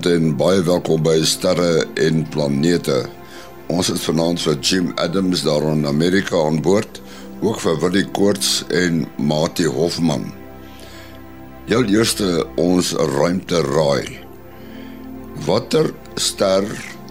Goeienaand 0.00 0.24
en 0.24 0.36
baie 0.38 0.60
welkom 0.64 1.02
by 1.04 1.18
Sterre 1.28 1.82
en 2.00 2.22
Planete. 2.32 3.02
Ons 3.68 3.90
het 3.92 4.00
vanaand 4.00 4.40
vir 4.40 4.56
Jim 4.64 4.86
Adams 4.96 5.42
daar 5.44 5.66
in 5.74 5.84
Amerika 5.86 6.38
aan 6.40 6.62
boord, 6.64 7.02
ook 7.42 7.60
vir 7.60 7.76
Willie 7.82 8.06
Koorts 8.16 8.62
en 8.72 9.02
Mati 9.18 9.66
Hofman. 9.68 10.30
Jou 11.68 11.82
eerste 11.84 12.46
ons 12.56 12.94
ruimte 13.12 13.60
raai. 13.66 14.24
Watter 15.44 15.92
ster 16.16 16.64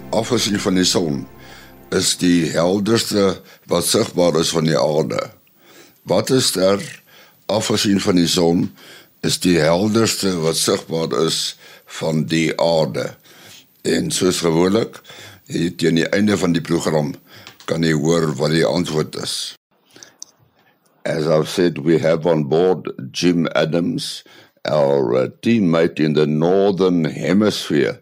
afgesien 0.10 0.58
van 0.58 0.82
die 0.82 0.88
son 0.88 1.28
is 1.94 2.16
die 2.18 2.50
helderste 2.56 3.36
wat 3.70 3.86
sigbaar 3.86 4.40
is 4.42 4.50
van 4.56 4.66
die 4.66 4.80
aarde? 4.80 5.28
Watter 6.10 6.42
ster 6.42 6.82
afgesien 7.46 8.02
van 8.02 8.18
die 8.18 8.30
son 8.30 8.72
is 9.22 9.38
die 9.44 9.60
helderste 9.60 10.34
wat 10.42 10.58
sigbaar 10.58 11.14
is 11.28 11.60
van 12.00 12.26
die 12.30 12.52
aarde. 12.62 13.16
En 13.82 14.12
soos 14.12 14.42
gewoonlik, 14.46 15.02
teen 15.50 15.98
die 15.98 16.10
einde 16.14 16.38
van 16.38 16.54
die 16.54 16.62
program 16.62 17.14
kan 17.70 17.86
jy 17.86 17.94
hoor 17.98 18.32
wat 18.38 18.54
die 18.54 18.66
antwoord 18.66 19.18
is. 19.22 19.56
As 21.06 21.28
I've 21.28 21.50
said, 21.50 21.80
we 21.86 21.98
have 22.00 22.26
on 22.26 22.44
board 22.50 22.90
Jim 23.12 23.48
Adams, 23.56 24.24
our 24.66 25.16
uh, 25.16 25.28
teammate 25.42 26.00
in 26.00 26.14
the 26.14 26.28
northern 26.28 27.06
hemisphere 27.06 28.02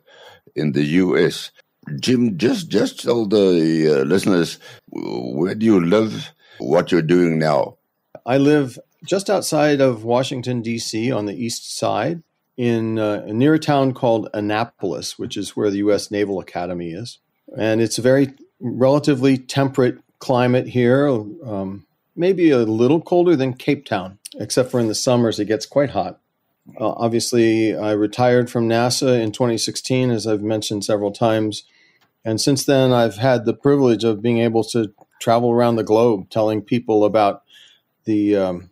in 0.55 0.71
the 0.71 0.83
US. 1.03 1.51
Jim, 1.99 2.37
just 2.37 2.69
just 2.69 3.03
tell 3.03 3.25
the 3.25 4.01
uh, 4.01 4.03
listeners 4.03 4.59
where 4.91 5.55
do 5.55 5.65
you 5.65 5.79
live, 5.83 6.33
what 6.59 6.91
you're 6.91 7.01
doing 7.05 7.39
now. 7.39 7.77
I 8.25 8.37
live 8.37 8.77
just 9.05 9.29
outside 9.29 9.79
of 9.79 10.03
Washington 10.03 10.61
D.C. 10.61 11.11
on 11.11 11.27
the 11.27 11.35
east 11.35 11.77
side, 11.77 12.23
in 12.57 12.97
uh, 12.97 13.23
near 13.27 13.53
a 13.53 13.59
town 13.59 13.93
called 13.93 14.29
Annapolis, 14.33 15.17
which 15.17 15.37
is 15.37 15.55
where 15.55 15.69
the 15.69 15.77
U.S. 15.77 16.09
Naval 16.09 16.39
Academy 16.39 16.91
is. 16.91 17.19
And 17.57 17.79
it's 17.79 17.97
a 17.97 18.01
very 18.01 18.33
relatively 18.59 19.37
temperate 19.37 19.99
climate 20.19 20.67
here, 20.67 21.07
um, 21.07 21.85
maybe 22.15 22.49
a 22.49 22.59
little 22.59 22.99
colder 22.99 23.35
than 23.35 23.53
Cape 23.53 23.85
Town, 23.85 24.17
except 24.39 24.71
for 24.71 24.79
in 24.79 24.87
the 24.87 24.95
summers, 24.95 25.39
it 25.39 25.45
gets 25.45 25.67
quite 25.67 25.91
hot. 25.91 26.19
Uh, 26.79 26.89
obviously, 26.89 27.77
I 27.77 27.91
retired 27.91 28.49
from 28.49 28.67
NASA 28.67 29.21
in 29.21 29.31
2016, 29.31 30.09
as 30.09 30.27
I've 30.27 30.41
mentioned 30.41 30.83
several 30.83 31.11
times. 31.11 31.63
And 32.25 32.41
since 32.41 32.65
then, 32.65 32.91
I've 32.91 33.17
had 33.17 33.45
the 33.45 33.53
privilege 33.53 34.03
of 34.03 34.21
being 34.21 34.39
able 34.39 34.63
to 34.65 34.93
travel 35.21 35.51
around 35.51 35.77
the 35.77 35.83
globe 35.83 36.29
telling 36.29 36.61
people 36.61 37.05
about 37.05 37.43
the 38.05 38.35
um, 38.35 38.69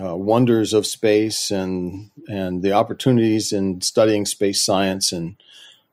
uh, 0.00 0.16
wonders 0.16 0.72
of 0.72 0.86
space 0.86 1.50
and 1.50 2.10
and 2.28 2.62
the 2.62 2.72
opportunities 2.72 3.52
in 3.52 3.80
studying 3.80 4.26
space 4.26 4.64
science 4.64 5.12
and 5.12 5.36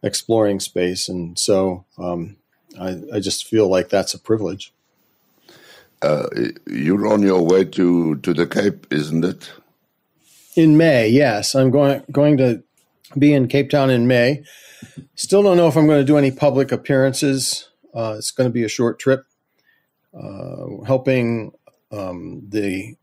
exploring 0.03 0.59
space. 0.59 1.07
And 1.07 1.37
so 1.37 1.85
um, 1.97 2.37
I, 2.79 3.01
I, 3.13 3.19
just 3.19 3.47
feel 3.47 3.67
like 3.67 3.89
that's 3.89 4.13
a 4.13 4.19
privilege. 4.19 4.73
Uh, 6.01 6.27
you're 6.67 7.07
on 7.07 7.21
your 7.21 7.45
way 7.45 7.63
to, 7.65 8.15
to 8.17 8.33
the 8.33 8.47
Cape, 8.47 8.87
isn't 8.91 9.23
it? 9.23 9.51
In 10.55 10.77
May, 10.77 11.07
yes. 11.07 11.53
I'm 11.53 11.69
going 11.69 12.03
going 12.11 12.37
to 12.37 12.63
be 13.17 13.33
in 13.33 13.47
Cape 13.47 13.69
Town 13.69 13.89
in 13.89 14.07
May. 14.07 14.43
Still 15.15 15.43
don't 15.43 15.57
know 15.57 15.67
if 15.67 15.77
I'm 15.77 15.85
going 15.85 16.01
to 16.01 16.05
do 16.05 16.17
any 16.17 16.31
public 16.31 16.71
appearances. 16.71 17.69
Uh, 17.93 18.15
it's 18.17 18.31
going 18.31 18.49
to 18.49 18.53
be 18.53 18.63
a 18.63 18.69
short 18.69 18.99
trip, 18.99 19.25
uh, 20.13 20.83
helping 20.87 21.51
um, 21.91 22.41
the 22.49 22.95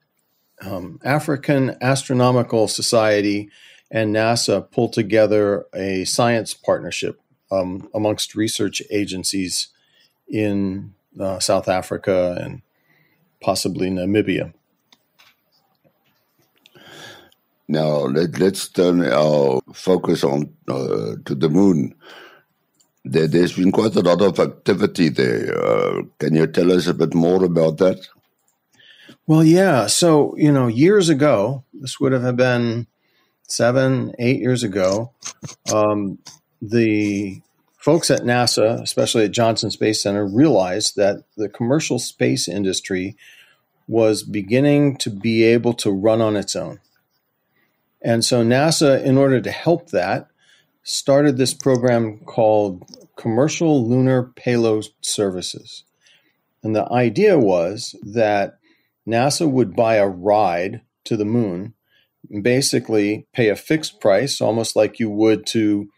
um, 0.64 1.00
African 1.04 1.76
Astronomical 1.80 2.68
Society 2.68 3.50
and 3.90 4.14
NASA 4.14 4.70
pull 4.70 4.88
together 4.88 5.66
a 5.74 6.04
science 6.04 6.54
partnership 6.54 7.20
um, 7.50 7.88
amongst 7.94 8.34
research 8.34 8.82
agencies 8.90 9.68
in 10.28 10.94
uh, 11.18 11.38
South 11.38 11.68
Africa 11.68 12.38
and 12.40 12.62
possibly 13.40 13.88
Namibia. 13.88 14.52
Now 17.68 18.06
let, 18.06 18.40
us 18.40 18.68
turn 18.68 19.02
our 19.04 19.60
focus 19.74 20.24
on 20.24 20.54
uh, 20.68 21.16
to 21.24 21.34
the 21.34 21.50
moon. 21.50 21.94
There, 23.04 23.28
has 23.28 23.52
been 23.52 23.72
quite 23.72 23.94
a 23.96 24.00
lot 24.00 24.22
of 24.22 24.38
activity 24.38 25.10
there. 25.10 25.54
Uh, 25.56 26.02
can 26.18 26.34
you 26.34 26.46
tell 26.46 26.72
us 26.72 26.86
a 26.86 26.94
bit 26.94 27.14
more 27.14 27.44
about 27.44 27.76
that? 27.78 27.98
Well, 29.28 29.44
yeah. 29.44 29.88
So, 29.88 30.34
you 30.38 30.50
know, 30.50 30.68
years 30.68 31.10
ago, 31.10 31.62
this 31.74 32.00
would 32.00 32.12
have 32.12 32.36
been 32.36 32.86
seven, 33.42 34.14
eight 34.18 34.40
years 34.40 34.62
ago, 34.62 35.12
um, 35.70 36.18
the 36.62 37.42
folks 37.76 38.10
at 38.10 38.22
NASA, 38.22 38.80
especially 38.80 39.26
at 39.26 39.32
Johnson 39.32 39.70
Space 39.70 40.02
Center, 40.02 40.26
realized 40.26 40.96
that 40.96 41.24
the 41.36 41.50
commercial 41.50 41.98
space 41.98 42.48
industry 42.48 43.18
was 43.86 44.22
beginning 44.22 44.96
to 44.96 45.10
be 45.10 45.44
able 45.44 45.74
to 45.74 45.90
run 45.90 46.22
on 46.22 46.34
its 46.34 46.56
own. 46.56 46.80
And 48.00 48.24
so 48.24 48.42
NASA, 48.42 49.04
in 49.04 49.18
order 49.18 49.42
to 49.42 49.50
help 49.50 49.90
that, 49.90 50.28
started 50.84 51.36
this 51.36 51.52
program 51.52 52.20
called 52.20 52.82
Commercial 53.16 53.86
Lunar 53.86 54.22
Payload 54.22 54.86
Services. 55.02 55.84
And 56.62 56.74
the 56.74 56.90
idea 56.90 57.38
was 57.38 57.94
that 58.02 58.57
NASA 59.08 59.50
would 59.50 59.74
buy 59.74 59.96
a 59.96 60.06
ride 60.06 60.82
to 61.04 61.16
the 61.16 61.24
moon, 61.24 61.74
basically 62.42 63.26
pay 63.32 63.48
a 63.48 63.56
fixed 63.56 64.00
price, 64.00 64.40
almost 64.40 64.76
like 64.76 64.98
you 64.98 65.08
would 65.08 65.46
to 65.46 65.88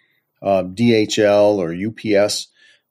uh, 0.43 0.63
DHL 0.63 1.59
or 1.59 1.75
UPS. 1.75 2.49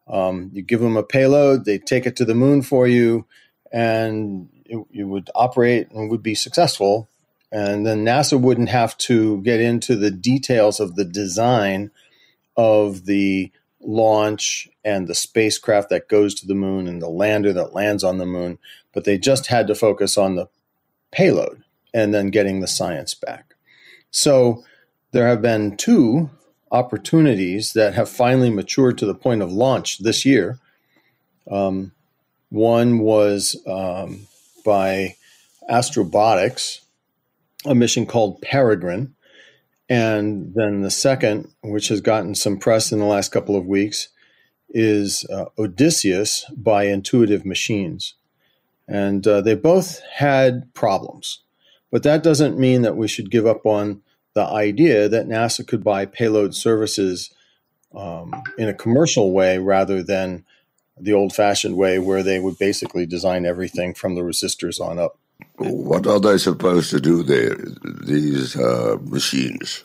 Um, 0.07 0.49
you 0.53 0.61
give 0.61 0.81
them 0.81 0.97
a 0.97 1.03
payload, 1.03 1.65
they 1.65 1.77
take 1.77 2.05
it 2.05 2.15
to 2.17 2.25
the 2.25 2.35
moon 2.35 2.61
for 2.61 2.87
you, 2.87 3.25
and 3.71 4.49
it, 4.65 4.83
it 4.91 5.03
would 5.03 5.29
operate 5.35 5.89
and 5.91 6.09
would 6.09 6.23
be 6.23 6.35
successful. 6.35 7.07
And 7.51 7.85
then 7.85 8.05
NASA 8.05 8.39
wouldn't 8.39 8.69
have 8.69 8.97
to 8.99 9.41
get 9.41 9.59
into 9.59 9.95
the 9.95 10.11
details 10.11 10.79
of 10.79 10.95
the 10.95 11.05
design 11.05 11.91
of 12.57 13.05
the 13.05 13.51
launch 13.81 14.67
and 14.83 15.07
the 15.07 15.15
spacecraft 15.15 15.89
that 15.89 16.09
goes 16.09 16.35
to 16.35 16.47
the 16.47 16.55
moon 16.55 16.87
and 16.87 17.01
the 17.01 17.09
lander 17.09 17.53
that 17.53 17.73
lands 17.73 18.03
on 18.03 18.17
the 18.17 18.25
moon, 18.25 18.59
but 18.99 19.05
they 19.05 19.17
just 19.17 19.47
had 19.47 19.65
to 19.65 19.73
focus 19.73 20.17
on 20.17 20.35
the 20.35 20.49
payload 21.09 21.63
and 21.93 22.13
then 22.13 22.31
getting 22.31 22.59
the 22.59 22.67
science 22.67 23.13
back. 23.13 23.55
So 24.11 24.65
there 25.13 25.25
have 25.25 25.41
been 25.41 25.77
two 25.77 26.29
opportunities 26.69 27.71
that 27.71 27.93
have 27.93 28.09
finally 28.09 28.49
matured 28.49 28.97
to 28.97 29.05
the 29.05 29.15
point 29.15 29.41
of 29.41 29.53
launch 29.53 29.99
this 29.99 30.25
year. 30.25 30.59
Um, 31.49 31.93
one 32.49 32.99
was 32.99 33.55
um, 33.65 34.27
by 34.65 35.15
Astrobotics, 35.71 36.81
a 37.65 37.73
mission 37.73 38.05
called 38.05 38.41
Peregrine, 38.41 39.15
and 39.87 40.53
then 40.55 40.81
the 40.81 40.91
second, 40.91 41.49
which 41.61 41.87
has 41.87 42.01
gotten 42.01 42.35
some 42.35 42.57
press 42.57 42.91
in 42.91 42.99
the 42.99 43.05
last 43.05 43.31
couple 43.31 43.55
of 43.55 43.65
weeks, 43.65 44.09
is 44.69 45.23
uh, 45.31 45.45
Odysseus 45.57 46.43
by 46.53 46.83
Intuitive 46.83 47.45
Machines. 47.45 48.15
And 48.89 49.25
uh, 49.27 49.41
they 49.41 49.53
both 49.53 50.01
had 50.15 50.73
problems. 50.73 51.43
But 51.91 52.03
that 52.03 52.23
doesn't 52.23 52.57
mean 52.57 52.81
that 52.81 52.97
we 52.97 53.07
should 53.07 53.29
give 53.29 53.45
up 53.45 53.65
on 53.65 54.01
the 54.33 54.43
idea 54.43 55.07
that 55.09 55.27
NASA 55.27 55.65
could 55.65 55.83
buy 55.83 56.05
payload 56.05 56.55
services 56.55 57.31
um, 57.95 58.33
in 58.57 58.67
a 58.67 58.73
commercial 58.73 59.31
way 59.31 59.57
rather 59.59 60.03
than 60.03 60.45
the 60.99 61.13
old 61.13 61.33
fashioned 61.33 61.77
way 61.77 61.99
where 61.99 62.23
they 62.23 62.39
would 62.39 62.57
basically 62.57 63.05
design 63.05 63.45
everything 63.45 63.93
from 63.93 64.15
the 64.15 64.21
resistors 64.21 64.79
on 64.79 64.99
up. 64.99 65.17
What 65.57 66.07
are 66.07 66.19
they 66.19 66.37
supposed 66.37 66.89
to 66.91 66.99
do 66.99 67.23
there, 67.23 67.55
these 68.05 68.55
uh, 68.55 68.97
machines? 69.01 69.83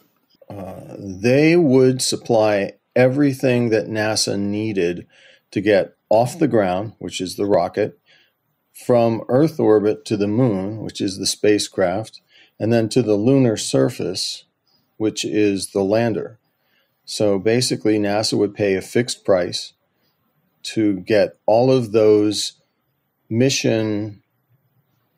Uh, 0.48 0.96
they 0.98 1.56
would 1.56 2.02
supply 2.02 2.72
everything 2.94 3.70
that 3.70 3.86
NASA 3.86 4.38
needed 4.38 5.06
to 5.50 5.60
get 5.60 5.96
off 6.08 6.38
the 6.38 6.48
ground, 6.48 6.92
which 6.98 7.20
is 7.20 7.36
the 7.36 7.46
rocket, 7.46 7.98
from 8.74 9.22
Earth 9.28 9.60
orbit 9.60 10.04
to 10.06 10.16
the 10.16 10.26
moon, 10.26 10.78
which 10.82 11.00
is 11.00 11.16
the 11.16 11.26
spacecraft, 11.26 12.20
and 12.58 12.72
then 12.72 12.88
to 12.90 13.02
the 13.02 13.14
lunar 13.14 13.56
surface, 13.56 14.44
which 14.96 15.24
is 15.24 15.70
the 15.70 15.82
lander. 15.82 16.38
So 17.04 17.38
basically, 17.38 17.98
NASA 17.98 18.36
would 18.36 18.54
pay 18.54 18.74
a 18.74 18.82
fixed 18.82 19.24
price 19.24 19.72
to 20.64 21.00
get 21.00 21.38
all 21.46 21.70
of 21.70 21.92
those 21.92 22.54
mission 23.28 24.22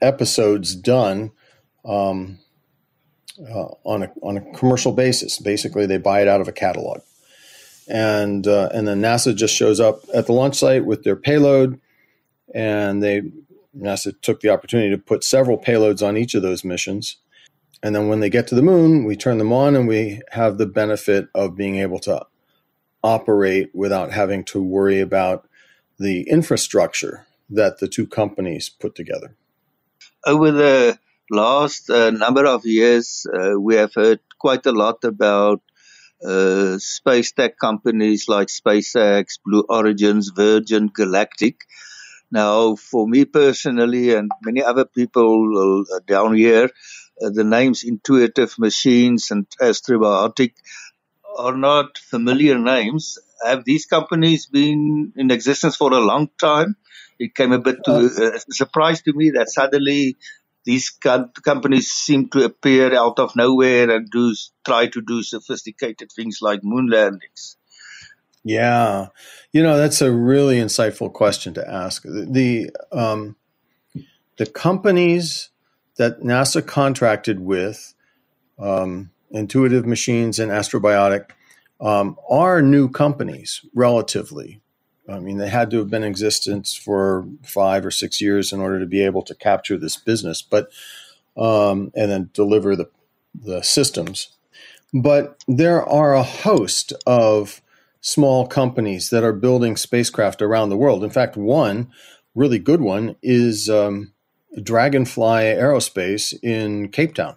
episodes 0.03 0.75
done 0.75 1.33
um, 1.85 2.39
uh, 3.41 3.69
on 3.85 4.03
a 4.03 4.13
on 4.23 4.37
a 4.37 4.53
commercial 4.53 4.93
basis. 4.93 5.39
Basically, 5.39 5.87
they 5.87 5.99
buy 5.99 6.21
it 6.21 6.29
out 6.29 6.41
of 6.41 6.49
a 6.49 6.53
catalog, 6.53 7.01
and 7.89 8.47
uh, 8.47 8.69
and 8.75 8.87
then 8.87 9.01
NASA 9.01 9.35
just 9.35 9.55
shows 9.55 9.81
up 9.81 10.01
at 10.13 10.27
the 10.27 10.33
launch 10.33 10.57
site 10.57 10.85
with 10.85 11.05
their 11.05 11.17
payload, 11.17 11.81
and 12.53 13.03
they 13.03 13.23
NASA 13.77 14.13
took 14.21 14.41
the 14.41 14.51
opportunity 14.51 14.91
to 14.91 14.99
put 14.99 15.25
several 15.25 15.59
payloads 15.59 16.07
on 16.07 16.17
each 16.17 16.35
of 16.35 16.43
those 16.43 16.65
missions. 16.65 17.17
And 17.83 17.95
then 17.95 18.09
when 18.09 18.21
they 18.21 18.31
get 18.31 18.47
to 18.49 18.55
the 18.55 18.63
moon, 18.63 19.05
we 19.05 19.17
turn 19.17 19.39
them 19.39 19.53
on 19.53 19.77
and 19.77 19.87
we 19.87 20.23
have 20.31 20.59
the 20.59 20.67
benefit 20.67 21.29
of 21.35 21.57
being 21.57 21.77
able 21.77 21.99
to 22.01 22.27
operate 23.03 23.71
without 23.75 24.13
having 24.13 24.45
to 24.45 24.63
worry 24.63 25.01
about 25.01 25.49
the 25.99 26.29
infrastructure 26.29 27.27
that 27.51 27.79
the 27.79 27.89
two 27.89 28.07
companies 28.07 28.69
put 28.69 28.95
together? 28.95 29.37
Over 30.25 30.51
the 30.51 30.99
last 31.31 31.89
uh, 31.91 32.11
number 32.11 32.47
of 32.47 32.65
years, 32.65 33.27
uh, 33.33 33.61
we 33.61 33.77
have 33.77 33.95
heard 33.95 34.21
quite 34.39 34.67
a 34.67 34.73
lot 34.73 35.05
about 35.05 35.63
uh, 36.25 36.79
space 36.79 37.33
tech 37.33 37.59
companies 37.59 38.29
like 38.29 38.49
SpaceX, 38.49 39.39
Blue 39.45 39.65
Origins, 39.69 40.31
Virgin 40.35 40.89
Galactic. 40.93 41.61
Now, 42.37 42.77
for 42.77 43.09
me 43.09 43.25
personally, 43.25 44.15
and 44.15 44.31
many 44.43 44.63
other 44.63 44.85
people 44.85 45.85
uh, 45.95 46.01
down 46.07 46.35
here, 46.35 46.69
uh, 47.23 47.31
the 47.31 47.45
names 47.45 47.83
Intuitive 47.83 48.59
Machines 48.59 49.31
and 49.31 49.47
Astrobotic 49.61 50.53
are 51.39 51.57
not 51.57 51.99
familiar 51.99 52.59
names. 52.59 53.19
Have 53.45 53.65
these 53.65 53.87
companies 53.87 54.47
been 54.47 55.13
in 55.17 55.31
existence 55.31 55.77
for 55.77 55.93
a 55.93 56.01
long 56.13 56.29
time? 56.39 56.77
It 57.19 57.35
came 57.35 57.53
a 57.53 57.59
bit 57.59 57.79
to 57.85 57.93
uh, 57.93 58.37
a 58.37 58.53
surprise 58.63 59.03
to 59.03 59.13
me 59.15 59.31
that 59.37 59.49
suddenly 59.51 60.17
these 60.65 60.91
com- 60.91 61.31
companies 61.43 61.91
seem 61.91 62.29
to 62.31 62.45
appear 62.45 62.95
out 62.95 63.19
of 63.19 63.37
nowhere 63.37 63.89
and 63.91 64.11
do 64.11 64.35
try 64.67 64.89
to 64.89 65.01
do 65.01 65.23
sophisticated 65.23 66.11
things 66.15 66.39
like 66.43 66.61
moon 66.63 66.89
landings. 66.89 67.57
Yeah, 68.47 69.09
you 69.51 69.61
know 69.61 69.77
that's 69.77 70.01
a 70.01 70.13
really 70.13 70.59
insightful 70.59 71.13
question 71.13 71.53
to 71.55 71.69
ask. 71.69 72.05
The 72.05 72.71
um, 72.93 73.35
the 74.37 74.47
companies 74.47 75.51
that 75.97 76.21
NASA 76.21 76.65
contracted 76.65 77.41
with, 77.41 77.93
um, 78.57 79.11
Intuitive 79.33 79.85
Machines 79.85 80.39
and 80.39 80.53
Astrobotic, 80.53 81.31
um, 81.81 82.17
are 82.31 82.63
new 82.63 82.89
companies 82.89 83.63
relatively. 83.75 84.61
I 85.09 85.19
mean, 85.19 85.39
they 85.39 85.49
had 85.49 85.69
to 85.73 85.79
have 85.79 85.91
been 85.91 86.05
in 86.05 86.11
existence 86.11 86.73
for 86.73 87.27
five 87.43 87.85
or 87.85 87.91
six 87.91 88.21
years 88.21 88.53
in 88.53 88.61
order 88.61 88.79
to 88.79 88.87
be 88.87 89.03
able 89.05 89.23
to 89.23 89.35
capture 89.35 89.77
this 89.77 89.97
business, 89.97 90.41
but 90.41 90.71
um, 91.37 91.91
and 91.97 92.13
then 92.13 92.31
deliver 92.33 92.77
the 92.77 92.89
the 93.35 93.63
systems. 93.63 94.29
But 94.95 95.43
there 95.49 95.85
are 95.85 96.15
a 96.15 96.23
host 96.23 96.93
of 97.09 97.61
small 98.07 98.47
companies 98.47 99.11
that 99.11 99.25
are 99.25 99.33
building 99.33 99.77
spacecraft 99.77 100.41
around 100.41 100.69
the 100.69 100.77
world. 100.77 101.03
In 101.03 101.11
fact, 101.11 101.37
one 101.37 101.91
really 102.37 102.61
good 102.61 102.81
one 102.81 103.17
is 103.21 103.69
um, 103.69 104.13
Dragonfly 104.63 105.43
Aerospace 105.43 106.33
in 106.41 106.91
Cape 106.91 107.17
Town. 107.17 107.37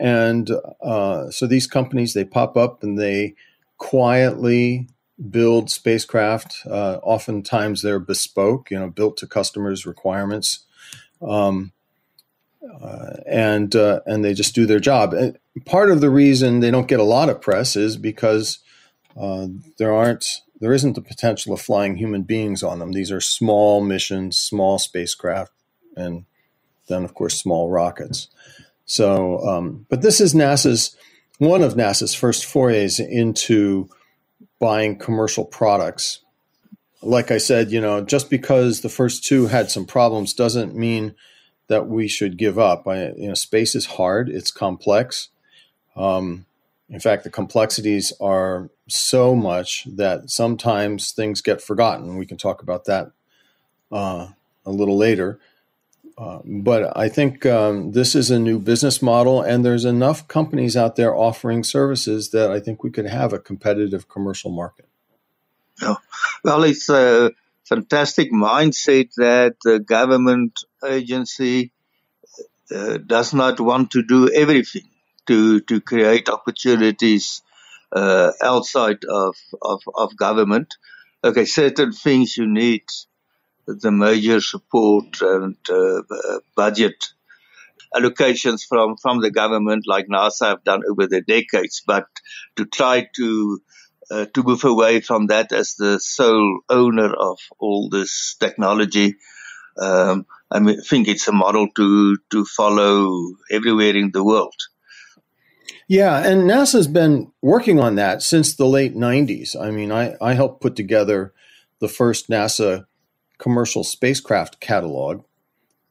And 0.00 0.50
uh, 0.82 1.30
so 1.30 1.46
these 1.46 1.68
companies 1.68 2.12
they 2.12 2.24
pop 2.24 2.56
up 2.56 2.82
and 2.82 2.98
they 2.98 3.36
quietly 3.78 4.88
build 5.30 5.70
spacecraft. 5.70 6.56
Uh, 6.68 6.98
oftentimes 7.04 7.82
they're 7.82 8.00
bespoke, 8.00 8.68
you 8.68 8.80
know, 8.80 8.90
built 8.90 9.16
to 9.18 9.28
customers' 9.28 9.86
requirements, 9.86 10.64
um, 11.20 11.70
uh, 12.82 13.12
and 13.28 13.76
uh, 13.76 14.00
and 14.06 14.24
they 14.24 14.34
just 14.34 14.56
do 14.56 14.66
their 14.66 14.80
job. 14.80 15.12
And 15.12 15.38
part 15.66 15.92
of 15.92 16.00
the 16.00 16.10
reason 16.10 16.58
they 16.58 16.72
don't 16.72 16.88
get 16.88 16.98
a 16.98 17.04
lot 17.04 17.28
of 17.28 17.40
press 17.40 17.76
is 17.76 17.96
because 17.96 18.58
uh, 19.16 19.46
there 19.78 19.92
aren't 19.92 20.24
there 20.60 20.72
isn't 20.72 20.94
the 20.94 21.02
potential 21.02 21.52
of 21.52 21.60
flying 21.60 21.96
human 21.96 22.22
beings 22.22 22.62
on 22.62 22.78
them. 22.78 22.92
These 22.92 23.10
are 23.10 23.20
small 23.20 23.80
missions, 23.80 24.38
small 24.38 24.78
spacecraft, 24.78 25.52
and 25.96 26.24
then 26.86 27.04
of 27.04 27.14
course 27.14 27.38
small 27.38 27.68
rockets. 27.68 28.28
So, 28.84 29.40
um, 29.40 29.86
but 29.88 30.02
this 30.02 30.20
is 30.20 30.34
NASA's 30.34 30.96
one 31.38 31.62
of 31.62 31.74
NASA's 31.74 32.14
first 32.14 32.44
forays 32.44 33.00
into 33.00 33.88
buying 34.60 34.96
commercial 34.96 35.44
products. 35.44 36.20
Like 37.02 37.32
I 37.32 37.38
said, 37.38 37.72
you 37.72 37.80
know, 37.80 38.00
just 38.00 38.30
because 38.30 38.80
the 38.80 38.88
first 38.88 39.24
two 39.24 39.46
had 39.48 39.68
some 39.70 39.86
problems 39.86 40.34
doesn't 40.34 40.76
mean 40.76 41.16
that 41.66 41.88
we 41.88 42.06
should 42.06 42.36
give 42.36 42.58
up. 42.58 42.86
I, 42.86 43.08
you 43.16 43.28
know, 43.28 43.34
space 43.34 43.74
is 43.74 43.86
hard; 43.86 44.28
it's 44.28 44.52
complex. 44.52 45.30
Um, 45.96 46.46
in 46.88 47.00
fact, 47.00 47.24
the 47.24 47.30
complexities 47.30 48.12
are 48.20 48.70
so 48.94 49.34
much 49.34 49.84
that 49.84 50.30
sometimes 50.30 51.12
things 51.12 51.40
get 51.40 51.60
forgotten. 51.60 52.16
We 52.16 52.26
can 52.26 52.36
talk 52.36 52.62
about 52.62 52.84
that 52.86 53.12
uh, 53.90 54.28
a 54.64 54.70
little 54.70 54.96
later. 54.96 55.38
Uh, 56.18 56.40
but 56.44 56.96
I 56.96 57.08
think 57.08 57.46
um, 57.46 57.92
this 57.92 58.14
is 58.14 58.30
a 58.30 58.38
new 58.38 58.58
business 58.58 59.00
model, 59.00 59.40
and 59.40 59.64
there's 59.64 59.84
enough 59.84 60.28
companies 60.28 60.76
out 60.76 60.96
there 60.96 61.14
offering 61.14 61.64
services 61.64 62.30
that 62.30 62.50
I 62.50 62.60
think 62.60 62.84
we 62.84 62.90
could 62.90 63.06
have 63.06 63.32
a 63.32 63.38
competitive 63.38 64.08
commercial 64.08 64.50
market. 64.50 64.86
Yeah. 65.80 65.96
Well, 66.44 66.64
it's 66.64 66.88
a 66.90 67.32
fantastic 67.64 68.30
mindset 68.30 69.14
that 69.16 69.56
the 69.64 69.78
government 69.78 70.60
agency 70.86 71.72
uh, 72.74 72.98
does 72.98 73.32
not 73.32 73.58
want 73.60 73.92
to 73.92 74.02
do 74.02 74.30
everything 74.30 74.88
to, 75.26 75.60
to 75.60 75.80
create 75.80 76.28
opportunities 76.28 77.42
uh, 77.94 78.32
outside 78.42 79.04
of, 79.04 79.36
of, 79.60 79.82
of 79.94 80.16
government. 80.16 80.74
Okay, 81.24 81.44
certain 81.44 81.92
things 81.92 82.36
you 82.36 82.46
need 82.46 82.82
the 83.66 83.92
major 83.92 84.40
support 84.40 85.20
and 85.20 85.56
uh, 85.70 86.02
budget 86.56 87.12
allocations 87.94 88.62
from, 88.68 88.96
from 88.96 89.20
the 89.20 89.30
government, 89.30 89.84
like 89.86 90.06
NASA 90.08 90.46
have 90.46 90.64
done 90.64 90.82
over 90.88 91.06
the 91.06 91.20
decades, 91.20 91.82
but 91.86 92.06
to 92.56 92.64
try 92.64 93.08
to 93.16 93.60
uh, 94.10 94.26
to 94.34 94.42
move 94.42 94.64
away 94.64 95.00
from 95.00 95.28
that 95.28 95.52
as 95.52 95.74
the 95.76 95.98
sole 95.98 96.60
owner 96.68 97.14
of 97.14 97.38
all 97.58 97.88
this 97.88 98.36
technology. 98.38 99.14
Um, 99.80 100.26
I 100.50 100.60
mean, 100.60 100.82
think 100.82 101.08
it's 101.08 101.28
a 101.28 101.32
model 101.32 101.68
to 101.76 102.18
to 102.30 102.44
follow 102.44 103.32
everywhere 103.50 103.96
in 103.96 104.10
the 104.12 104.22
world. 104.22 104.54
Yeah, 105.92 106.26
and 106.26 106.48
NASA's 106.48 106.86
been 106.86 107.32
working 107.42 107.78
on 107.78 107.96
that 107.96 108.22
since 108.22 108.54
the 108.54 108.64
late 108.64 108.96
90s. 108.96 109.54
I 109.54 109.70
mean, 109.70 109.92
I, 109.92 110.16
I 110.22 110.32
helped 110.32 110.62
put 110.62 110.74
together 110.74 111.34
the 111.80 111.88
first 111.88 112.30
NASA 112.30 112.86
commercial 113.36 113.84
spacecraft 113.84 114.58
catalog 114.58 115.24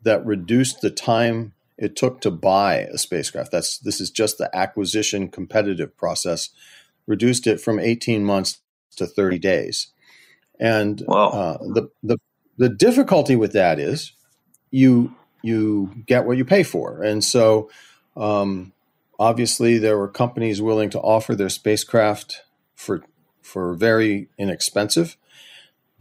that 0.02 0.26
reduced 0.26 0.82
the 0.82 0.90
time 0.90 1.54
it 1.78 1.96
took 1.96 2.20
to 2.22 2.32
buy 2.32 2.78
a 2.78 2.98
spacecraft. 2.98 3.52
That's 3.52 3.78
this 3.78 4.02
is 4.02 4.10
just 4.10 4.40
the 4.40 4.50
acquisition 4.58 5.30
competitive 5.30 5.96
process. 5.96 6.50
Reduced 7.06 7.46
it 7.46 7.62
from 7.62 7.78
18 7.78 8.26
months 8.26 8.60
to 8.96 9.06
30 9.06 9.38
days. 9.38 9.90
And 10.60 11.04
wow. 11.06 11.28
uh, 11.28 11.58
the, 11.60 11.92
the 12.02 12.18
the 12.58 12.70
difficulty 12.70 13.36
with 13.36 13.54
that 13.54 13.78
is 13.78 14.14
you 14.72 15.14
you 15.44 15.92
get 16.08 16.26
what 16.26 16.38
you 16.38 16.46
pay 16.46 16.64
for. 16.64 17.04
And 17.04 17.24
so 17.24 17.70
um, 18.18 18.74
obviously 19.22 19.78
there 19.78 19.98
were 19.98 20.08
companies 20.08 20.62
willing 20.62 20.90
to 20.90 21.00
offer 21.00 21.36
their 21.36 21.50
spacecraft 21.50 22.44
for 22.76 23.04
for 23.42 23.74
very 23.74 24.28
inexpensive 24.38 25.18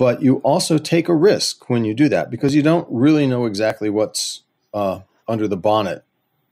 but 0.00 0.22
you 0.22 0.36
also 0.36 0.78
take 0.78 1.10
a 1.10 1.14
risk 1.14 1.68
when 1.68 1.84
you 1.84 1.92
do 1.92 2.08
that 2.08 2.30
because 2.30 2.54
you 2.54 2.62
don't 2.62 2.88
really 2.90 3.26
know 3.26 3.44
exactly 3.44 3.90
what's 3.90 4.44
uh, 4.72 5.00
under 5.28 5.46
the 5.46 5.58
bonnet, 5.58 6.04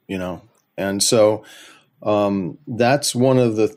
you 0.07 0.19
know. 0.19 0.43
And 0.77 1.03
so 1.03 1.45
um, 2.03 2.59
that's 2.67 3.15
one 3.15 3.39
of 3.39 3.57
the 3.57 3.75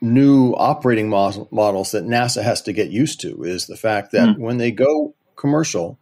new 0.00 0.52
operating 0.54 1.08
model, 1.08 1.46
models 1.52 1.92
that 1.92 2.02
NASA 2.02 2.42
has 2.42 2.60
to 2.62 2.72
get 2.72 2.90
used 2.90 3.20
to 3.20 3.44
is 3.44 3.68
the 3.68 3.76
fact 3.76 4.10
that 4.10 4.30
mm. 4.30 4.38
when 4.38 4.58
they 4.58 4.72
go 4.72 5.14
commercial, 5.36 5.96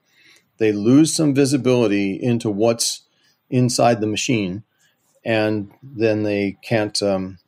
they 0.57 0.73
lose 0.73 1.15
some 1.15 1.35
visibility 1.35 2.15
into 2.15 2.49
what's 2.49 3.03
inside 3.51 4.01
the 4.01 4.07
machine, 4.07 4.63
and 5.27 5.73
then 5.83 6.23
they 6.23 6.57
can't 6.63 7.03
um, 7.03 7.39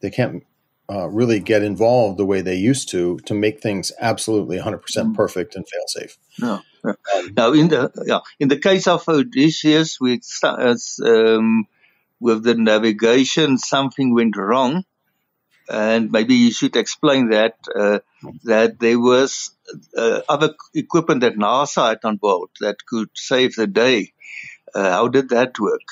they 0.00 0.10
can't 0.10 0.44
uh, 0.88 1.08
really 1.08 1.40
get 1.40 1.62
involved 1.62 2.16
the 2.16 2.24
way 2.24 2.40
they 2.40 2.54
used 2.54 2.88
to 2.90 3.18
to 3.26 3.34
make 3.34 3.60
things 3.60 3.92
absolutely 4.00 4.56
100% 4.58 4.80
mm. 4.80 5.14
perfect 5.14 5.56
and 5.56 5.66
fail 5.68 5.82
safe. 5.88 6.16
No. 6.38 6.60
Now, 7.36 7.52
in 7.52 7.68
the 7.68 7.90
yeah, 8.06 8.20
in 8.38 8.48
the 8.48 8.58
case 8.58 8.86
of 8.86 9.08
Odysseus, 9.08 9.98
we 10.00 10.20
um, 10.44 11.66
with 12.20 12.44
the 12.44 12.54
navigation, 12.54 13.56
something 13.56 14.14
went 14.14 14.36
wrong, 14.36 14.84
and 15.68 16.12
maybe 16.12 16.34
you 16.34 16.52
should 16.52 16.76
explain 16.76 17.30
that 17.30 17.54
uh, 17.74 18.00
that 18.44 18.78
there 18.78 19.00
was 19.00 19.50
uh, 19.96 20.20
other 20.28 20.54
equipment 20.74 21.22
that 21.22 21.36
NASA 21.36 21.88
had 21.88 22.00
on 22.04 22.18
board 22.18 22.50
that 22.60 22.84
could 22.86 23.08
save 23.14 23.54
the 23.54 23.66
day. 23.66 24.12
Uh, 24.74 24.90
how 24.90 25.08
did 25.08 25.30
that 25.30 25.58
work? 25.58 25.88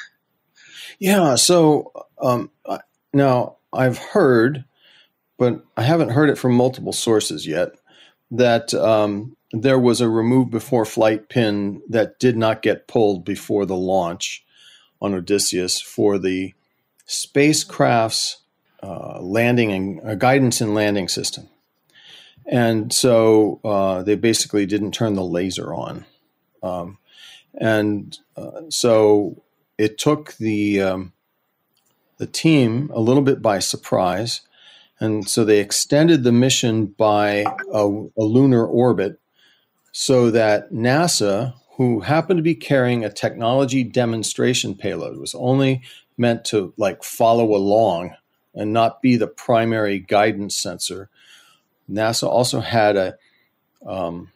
Yeah, 0.98 1.34
so 1.36 1.92
um, 2.20 2.50
now 3.12 3.56
I've 3.72 3.98
heard 3.98 4.64
but 5.42 5.64
I 5.76 5.82
haven't 5.82 6.10
heard 6.10 6.30
it 6.30 6.38
from 6.38 6.54
multiple 6.54 6.92
sources 6.92 7.48
yet 7.48 7.72
that 8.30 8.72
um, 8.74 9.36
there 9.50 9.78
was 9.78 10.00
a 10.00 10.08
remove 10.08 10.50
before 10.50 10.84
flight 10.84 11.28
pin 11.28 11.82
that 11.88 12.20
did 12.20 12.36
not 12.36 12.62
get 12.62 12.86
pulled 12.86 13.24
before 13.24 13.66
the 13.66 13.74
launch 13.74 14.44
on 15.00 15.14
Odysseus 15.14 15.80
for 15.80 16.16
the 16.16 16.54
spacecraft's 17.06 18.38
uh, 18.84 19.20
landing 19.20 19.72
and 19.72 20.00
uh, 20.04 20.14
guidance 20.14 20.60
and 20.60 20.76
landing 20.76 21.08
system. 21.08 21.48
and 22.46 22.92
so 22.92 23.60
uh, 23.64 24.00
they 24.04 24.14
basically 24.14 24.64
didn't 24.64 24.92
turn 24.92 25.14
the 25.14 25.24
laser 25.24 25.74
on, 25.74 26.04
um, 26.62 26.98
and 27.54 28.18
uh, 28.36 28.60
so 28.68 29.42
it 29.82 29.98
took 29.98 30.34
the 30.34 30.80
um, 30.80 31.12
the 32.18 32.26
team 32.26 32.90
a 32.94 33.00
little 33.00 33.22
bit 33.22 33.42
by 33.42 33.58
surprise, 33.58 34.42
and 35.00 35.28
so 35.28 35.44
they 35.44 35.58
extended 35.58 36.22
the 36.22 36.30
mission 36.30 36.86
by 36.86 37.44
a, 37.72 37.86
a 38.16 38.22
lunar 38.22 38.64
orbit, 38.64 39.18
so 39.90 40.30
that 40.30 40.72
NASA, 40.72 41.54
who 41.76 42.00
happened 42.00 42.38
to 42.38 42.42
be 42.42 42.54
carrying 42.54 43.04
a 43.04 43.12
technology 43.12 43.82
demonstration 43.82 44.76
payload, 44.76 45.18
was 45.18 45.34
only 45.34 45.82
meant 46.16 46.44
to 46.44 46.72
like 46.76 47.02
follow 47.02 47.56
along 47.56 48.14
and 48.54 48.72
not 48.72 49.02
be 49.02 49.16
the 49.16 49.26
primary 49.26 49.98
guidance 49.98 50.56
sensor 50.56 51.08
NASA 51.90 52.28
also 52.28 52.60
had 52.60 52.96
a 52.96 53.16
um, 53.84 54.30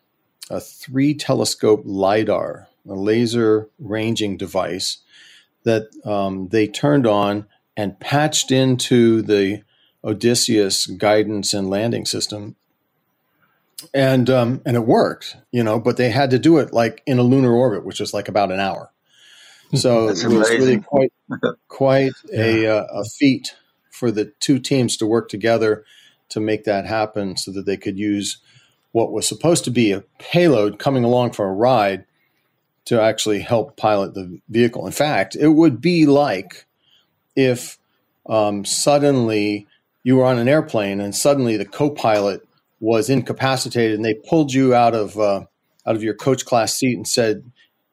a 0.51 0.61
three 0.61 1.15
telescope 1.15 1.83
lidar, 1.85 2.69
a 2.89 2.95
laser 2.95 3.69
ranging 3.79 4.37
device 4.37 4.99
that 5.67 5.89
um, 6.07 6.49
they 6.49 6.69
turned 6.69 7.07
on 7.09 7.47
and 7.77 7.99
patched 7.99 8.53
into 8.53 9.21
the 9.21 9.63
Odysseus 10.05 10.87
guidance 10.87 11.53
and 11.53 11.69
landing 11.69 12.07
system, 12.07 12.55
and 13.93 14.31
um, 14.31 14.63
and 14.65 14.77
it 14.77 14.87
worked, 14.87 15.37
you 15.51 15.65
know. 15.65 15.81
But 15.81 15.97
they 15.97 16.11
had 16.11 16.31
to 16.31 16.39
do 16.39 16.59
it 16.59 16.73
like 16.73 17.03
in 17.05 17.19
a 17.19 17.23
lunar 17.23 17.53
orbit, 17.53 17.85
which 17.85 17.99
was 18.01 18.15
like 18.15 18.29
about 18.29 18.53
an 18.53 18.61
hour. 18.61 18.93
So 19.75 20.05
it 20.09 20.25
was 20.25 20.25
really 20.25 20.79
quite 20.79 21.13
quite 21.69 22.13
yeah. 22.33 22.41
a, 22.41 22.67
uh, 22.67 22.87
a 23.01 23.05
feat 23.05 23.57
for 23.91 24.13
the 24.13 24.27
two 24.39 24.61
teams 24.61 24.97
to 24.99 25.07
work 25.07 25.29
together 25.29 25.85
to 26.29 26.41
make 26.41 26.65
that 26.65 26.87
happen 26.87 27.37
so 27.37 27.51
that 27.53 27.67
they 27.67 27.77
could 27.77 27.99
use 27.99 28.39
what 28.93 29.13
was 29.13 29.27
supposed 29.27 29.65
to 29.65 29.71
be 29.71 29.91
a 29.91 30.05
payload 30.19 30.79
coming 30.79 31.03
along 31.03 31.33
for 31.33 31.49
a 31.49 31.53
ride 31.53 32.05
to 32.87 33.01
actually 33.01 33.41
help 33.41 33.77
pilot 33.77 34.15
the 34.15 34.41
vehicle. 34.49 34.87
In 34.87 34.93
fact, 34.93 35.37
it 35.37 35.49
would 35.49 35.81
be 35.81 36.07
like 36.07 36.67
if 37.35 37.79
um, 38.29 38.65
suddenly 38.65 39.67
you 40.03 40.17
were 40.17 40.25
on 40.25 40.39
an 40.39 40.49
airplane 40.49 41.01
and 41.01 41.15
suddenly 41.15 41.57
the 41.57 41.65
co-pilot 41.65 42.47
was 42.81 43.11
incapacitated 43.11 43.97
and 43.97 44.05
they 44.05 44.15
pulled 44.15 44.53
you 44.53 44.75
out 44.75 44.95
of 44.95 45.19
uh, 45.19 45.45
out 45.87 45.97
of 45.97 46.03
your 46.03 46.15
coach 46.15 46.45
class 46.45 46.75
seat 46.75 46.97
and 46.97 47.07
said, 47.07 47.51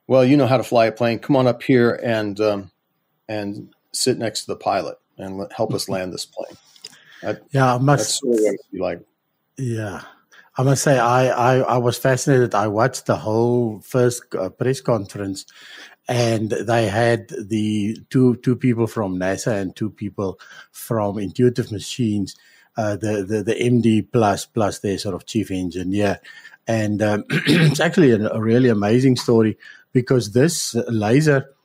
"Well, 0.07 0.25
you 0.25 0.37
know 0.37 0.47
how 0.47 0.57
to 0.57 0.63
fly 0.63 0.85
a 0.85 0.91
plane. 0.91 1.19
Come 1.19 1.35
on 1.35 1.47
up 1.47 1.63
here 1.63 1.99
and 2.03 2.39
um, 2.39 2.71
and 3.27 3.73
sit 3.93 4.17
next 4.17 4.41
to 4.41 4.47
the 4.47 4.55
pilot 4.55 4.97
and 5.17 5.47
help 5.55 5.73
us 5.73 5.89
land 5.89 6.13
this 6.13 6.25
plane." 6.25 6.57
That, 7.21 7.43
yeah, 7.51 7.77
must. 7.81 8.23
like. 8.73 9.01
Yeah, 9.57 10.01
I 10.55 10.63
must 10.63 10.83
say 10.83 10.99
I, 10.99 11.27
I 11.29 11.59
I 11.61 11.77
was 11.77 11.97
fascinated. 11.97 12.53
I 12.53 12.67
watched 12.67 13.07
the 13.07 13.17
whole 13.17 13.79
first 13.81 14.23
uh, 14.35 14.49
press 14.49 14.81
conference, 14.81 15.45
and 16.07 16.49
they 16.51 16.87
had 16.87 17.29
the 17.29 17.97
two 18.09 18.35
two 18.37 18.55
people 18.55 18.85
from 18.85 19.17
NASA 19.17 19.59
and 19.59 19.75
two 19.75 19.89
people 19.89 20.39
from 20.71 21.17
Intuitive 21.17 21.71
Machines. 21.71 22.35
Uh, 22.77 22.95
the, 22.95 23.23
the 23.23 23.43
the 23.43 23.53
MD 23.55 24.05
plus 24.11 24.45
plus 24.45 24.79
their 24.79 24.97
sort 24.97 25.15
of 25.15 25.25
chief 25.25 25.49
engineer, 25.49 26.19
and 26.67 27.01
um, 27.01 27.23
it's 27.29 27.79
actually 27.79 28.11
a, 28.11 28.29
a 28.29 28.41
really 28.41 28.69
amazing 28.69 29.15
story 29.15 29.57
because 29.91 30.33
this 30.33 30.75
laser 30.87 31.55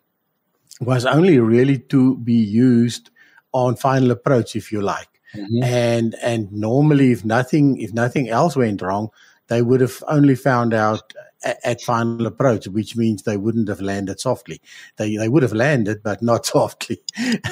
was 0.81 1.05
only 1.05 1.39
really 1.39 1.79
to 1.79 2.17
be 2.19 2.35
used 2.35 3.11
on 3.53 3.77
final 3.77 4.11
approach, 4.11 4.55
if 4.57 4.71
you 4.71 4.81
like. 4.81 5.18
Mm-hmm. 5.35 5.63
And 5.63 6.15
and 6.23 6.51
normally, 6.53 7.13
if 7.13 7.25
nothing 7.25 7.81
if 7.81 7.93
nothing 7.93 8.29
else 8.29 8.57
went 8.57 8.83
wrong, 8.83 9.11
they 9.49 9.63
would 9.63 9.81
have 9.81 10.03
only 10.09 10.35
found 10.35 10.75
out 10.75 11.13
at, 11.45 11.81
final 11.81 12.27
approach, 12.27 12.67
which 12.67 12.97
means 12.97 13.23
they 13.23 13.37
wouldn't 13.37 13.69
have 13.69 13.81
landed 13.81 14.21
softly. 14.21 14.61
They 14.97 15.17
they 15.17 15.29
would 15.29 15.43
have 15.43 15.53
landed, 15.53 16.03
but 16.03 16.23
not 16.23 16.47
softly. 16.55 17.01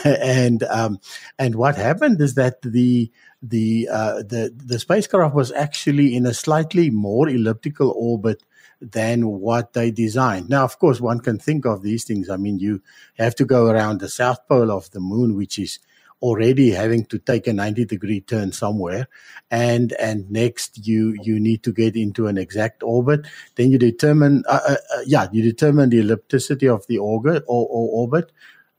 and 0.05 0.63
um, 0.65 0.99
and 1.39 1.55
what 1.55 1.77
happened 1.77 2.21
is 2.21 2.35
that 2.35 2.63
the 2.63 3.11
the 3.43 3.89
uh, 3.91 4.23
the 4.23 4.53
the 4.57 4.79
spacecraft 4.79 5.35
was 5.35 5.53
actually 5.53 6.17
in 6.17 6.27
a 6.27 6.35
slightly 6.35 6.91
more 6.91 7.29
elliptical 7.29 7.93
orbit 7.97 8.43
than 8.81 9.27
what 9.27 9.73
they 9.73 9.91
designed. 9.91 10.49
Now, 10.51 10.65
of 10.65 10.79
course, 10.79 11.01
one 11.01 11.21
can 11.21 11.39
think 11.39 11.65
of 11.65 11.83
these 11.83 12.05
things. 12.05 12.29
I 12.29 12.37
mean, 12.37 12.59
you 12.59 12.83
have 13.19 13.35
to 13.37 13.45
go 13.45 13.69
around 13.69 14.01
the 14.01 14.09
south 14.09 14.47
pole 14.49 14.71
of 14.71 14.91
the 14.91 15.01
moon, 15.01 15.37
which 15.37 15.59
is 15.59 15.79
already 16.23 16.71
having 16.71 17.05
to 17.05 17.19
take 17.19 17.47
a 17.47 17.53
90 17.53 17.85
degree 17.85 18.21
turn 18.21 18.53
somewhere 18.53 19.09
and 19.51 19.93
and 19.95 20.31
next 20.31 20.87
you 20.87 21.17
you 21.23 21.39
need 21.39 21.63
to 21.63 21.73
get 21.73 21.95
into 21.97 22.27
an 22.27 22.39
exact 22.39 22.83
orbit. 22.83 23.27
Then 23.57 23.71
you 23.71 23.79
determine 23.79 24.45
uh, 24.49 24.61
uh, 24.69 24.77
uh, 24.95 25.03
yeah 25.07 25.29
you 25.33 25.43
determine 25.43 25.91
the 25.91 26.03
ellipticity 26.03 26.73
of 26.73 26.87
the 26.87 26.99
orbit 26.99 27.45
or, 27.47 27.67
or 27.67 27.89
orbit 28.03 28.33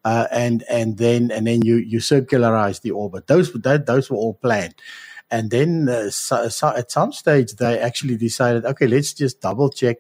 uh, 0.04 0.28
and 0.32 0.64
and 0.70 0.98
then 0.98 1.32
and 1.32 1.46
then 1.46 1.62
you 1.64 1.76
you 1.76 2.00
circularize 2.00 2.82
the 2.82 2.92
orbit. 2.92 3.28
Those 3.28 3.54
that 3.54 3.86
those 3.86 4.10
were 4.10 4.18
all 4.18 4.34
planned. 4.34 4.76
And 5.30 5.52
then 5.52 5.90
uh, 5.90 6.10
so, 6.10 6.48
so 6.48 6.70
at 6.70 6.90
some 6.90 7.12
stage 7.12 7.54
they 7.56 7.80
actually 7.80 8.18
decided 8.18 8.66
okay 8.66 8.88
let's 8.88 9.14
just 9.14 9.42
double 9.42 9.70
check 9.70 9.98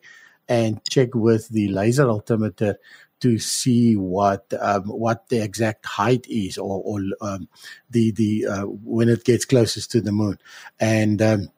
and 0.47 0.83
check 0.89 1.13
with 1.13 1.49
the 1.49 1.67
laser 1.67 2.07
altimeter 2.07 2.77
to 3.19 3.39
see 3.39 3.95
what 3.95 4.51
um, 4.59 4.83
what 4.83 5.29
the 5.29 5.43
exact 5.43 5.85
height 5.85 6.25
is, 6.29 6.57
or, 6.57 6.81
or 6.83 7.01
um, 7.21 7.47
the 7.89 8.11
the 8.11 8.45
uh, 8.47 8.63
when 8.63 9.09
it 9.09 9.23
gets 9.23 9.45
closest 9.45 9.91
to 9.91 10.01
the 10.01 10.11
moon, 10.11 10.37
and 10.79 11.21
um, 11.21 11.49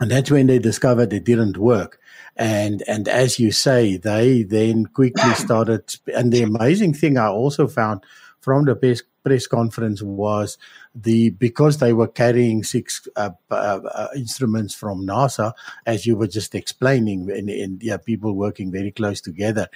and 0.00 0.10
that's 0.10 0.30
when 0.30 0.46
they 0.46 0.58
discovered 0.58 1.12
it 1.12 1.24
didn't 1.24 1.56
work. 1.56 2.00
And 2.36 2.82
and 2.88 3.08
as 3.08 3.38
you 3.38 3.52
say, 3.52 3.96
they 3.96 4.42
then 4.42 4.86
quickly 4.86 5.34
started. 5.34 5.96
And 6.14 6.32
the 6.32 6.42
amazing 6.42 6.94
thing 6.94 7.16
I 7.16 7.28
also 7.28 7.68
found 7.68 8.04
from 8.40 8.64
the 8.64 8.74
press, 8.74 9.02
press 9.24 9.46
conference 9.46 10.02
was 10.02 10.58
the 10.94 11.30
because 11.30 11.78
they 11.78 11.92
were 11.92 12.06
carrying 12.06 12.62
six 12.62 13.08
uh, 13.16 13.30
uh, 13.50 13.80
uh, 13.92 14.08
instruments 14.14 14.74
from 14.74 15.06
NASA, 15.06 15.52
as 15.86 16.06
you 16.06 16.16
were 16.16 16.28
just 16.28 16.54
explaining, 16.54 17.30
and, 17.30 17.50
and, 17.50 17.82
yeah, 17.82 17.96
people 17.96 18.34
working 18.34 18.70
very 18.70 18.92
close 18.92 19.20
together. 19.20 19.68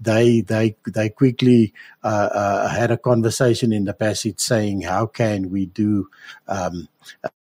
They 0.00 0.42
they 0.42 0.76
they 0.86 1.08
quickly 1.08 1.72
uh, 2.02 2.28
uh, 2.32 2.68
had 2.68 2.90
a 2.90 2.98
conversation 2.98 3.72
in 3.72 3.84
the 3.84 3.94
passage 3.94 4.40
saying, 4.40 4.82
"How 4.82 5.06
can 5.06 5.50
we 5.50 5.66
do?" 5.66 6.08
Um, 6.48 6.88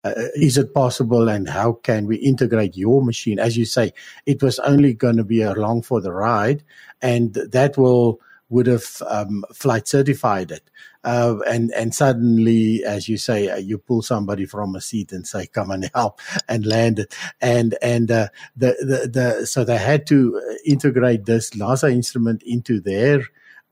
uh, 0.03 0.13
is 0.33 0.57
it 0.57 0.73
possible 0.73 1.29
and 1.29 1.47
how 1.47 1.73
can 1.73 2.07
we 2.07 2.15
integrate 2.15 2.75
your 2.75 3.03
machine 3.03 3.37
as 3.37 3.55
you 3.55 3.65
say 3.65 3.93
it 4.25 4.41
was 4.41 4.57
only 4.61 4.95
going 4.95 5.15
to 5.15 5.23
be 5.23 5.43
along 5.43 5.83
for 5.83 6.01
the 6.01 6.11
ride 6.11 6.63
and 7.03 7.35
that 7.35 7.77
will 7.77 8.19
would 8.51 8.67
have 8.67 9.01
um, 9.07 9.43
flight 9.53 9.87
certified 9.87 10.51
it. 10.51 10.69
Uh, 11.03 11.37
and 11.47 11.71
and 11.71 11.95
suddenly, 11.95 12.83
as 12.83 13.09
you 13.09 13.17
say, 13.17 13.49
uh, 13.49 13.57
you 13.57 13.77
pull 13.77 14.01
somebody 14.01 14.45
from 14.45 14.75
a 14.75 14.81
seat 14.81 15.11
and 15.11 15.25
say, 15.25 15.47
"Come 15.47 15.71
and 15.71 15.89
help," 15.95 16.19
and 16.47 16.65
land 16.65 16.99
it. 16.99 17.15
And 17.41 17.75
and 17.81 18.11
uh, 18.11 18.27
the, 18.55 18.75
the 18.79 19.09
the 19.09 19.47
so 19.47 19.63
they 19.63 19.77
had 19.77 20.05
to 20.07 20.39
uh, 20.39 20.53
integrate 20.65 21.25
this 21.25 21.51
NASA 21.51 21.91
instrument 21.91 22.43
into 22.43 22.79
their 22.79 23.23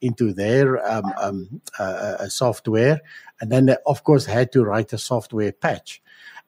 into 0.01 0.33
their 0.33 0.83
um, 0.89 1.13
um, 1.21 1.61
uh, 1.77 1.83
uh, 2.19 2.29
software, 2.29 3.01
and 3.41 3.51
then 3.51 3.67
they, 3.67 3.77
of 3.85 4.03
course 4.03 4.25
had 4.25 4.51
to 4.53 4.63
write 4.63 4.93
a 4.93 4.97
software 4.97 5.51
patch. 5.51 6.01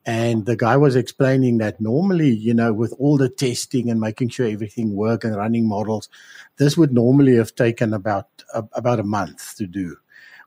And 0.03 0.47
the 0.47 0.55
guy 0.55 0.77
was 0.77 0.95
explaining 0.95 1.59
that 1.59 1.79
normally, 1.79 2.31
you 2.31 2.55
know, 2.55 2.73
with 2.73 2.91
all 2.97 3.17
the 3.17 3.29
testing 3.29 3.87
and 3.89 3.99
making 3.99 4.29
sure 4.29 4.47
everything 4.47 4.95
worked 4.95 5.23
and 5.23 5.35
running 5.35 5.67
models, 5.67 6.09
this 6.57 6.75
would 6.75 6.91
normally 6.91 7.35
have 7.35 7.53
taken 7.53 7.93
about 7.93 8.27
uh, 8.53 8.63
about 8.73 8.99
a 8.99 9.03
month 9.03 9.55
to 9.57 9.67
do, 9.67 9.97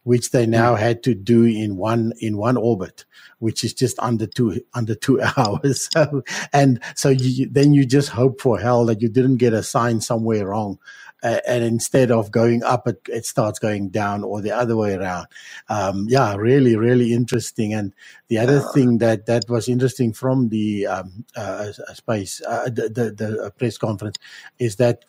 which 0.05 0.31
they 0.31 0.47
now 0.47 0.75
had 0.75 1.03
to 1.03 1.15
do 1.15 1.45
in 1.45 1.77
one 1.77 2.13
in 2.21 2.37
one 2.37 2.57
orbit, 2.57 3.05
which 3.41 3.65
is 3.65 3.75
just 3.75 3.99
under 3.99 4.27
two 4.27 4.61
under 4.73 4.95
two 4.95 5.21
hours. 5.37 5.89
So, 5.93 6.23
and 6.53 6.81
so 6.95 7.11
you, 7.11 7.49
then 7.51 7.75
you 7.75 7.85
just 7.85 8.09
hope 8.09 8.41
for 8.41 8.59
hell 8.59 8.87
that 8.87 9.03
you 9.03 9.09
didn't 9.09 9.37
get 9.37 9.53
a 9.53 9.63
sign 9.63 10.01
somewhere 10.01 10.47
wrong 10.49 10.79
uh, 11.25 11.41
and 11.47 11.65
instead 11.65 12.11
of 12.11 12.31
going 12.31 12.63
up, 12.63 12.87
it, 12.87 13.01
it, 13.09 13.25
starts 13.25 13.59
going 13.59 13.89
down 13.89 14.23
or 14.23 14.43
the 14.43 14.51
other 14.51 14.77
way 14.77 14.95
around. 14.95 15.27
Um, 15.71 16.07
yeah, 16.07 16.37
really, 16.37 16.77
really 16.77 17.15
interesting. 17.15 17.73
And 17.73 17.95
the 18.29 18.37
other 18.37 18.61
thing 18.61 18.99
that, 18.99 19.25
that 19.25 19.49
was 19.49 19.67
interesting 19.67 20.13
from 20.13 20.51
the 20.51 20.87
um, 20.87 21.25
uh, 21.35 21.73
space, 21.95 22.43
uh, 22.47 22.65
the, 22.67 22.91
the, 22.91 23.11
the, 23.11 23.53
press 23.57 23.79
conference 23.79 24.19
is 24.59 24.77
that 24.77 25.07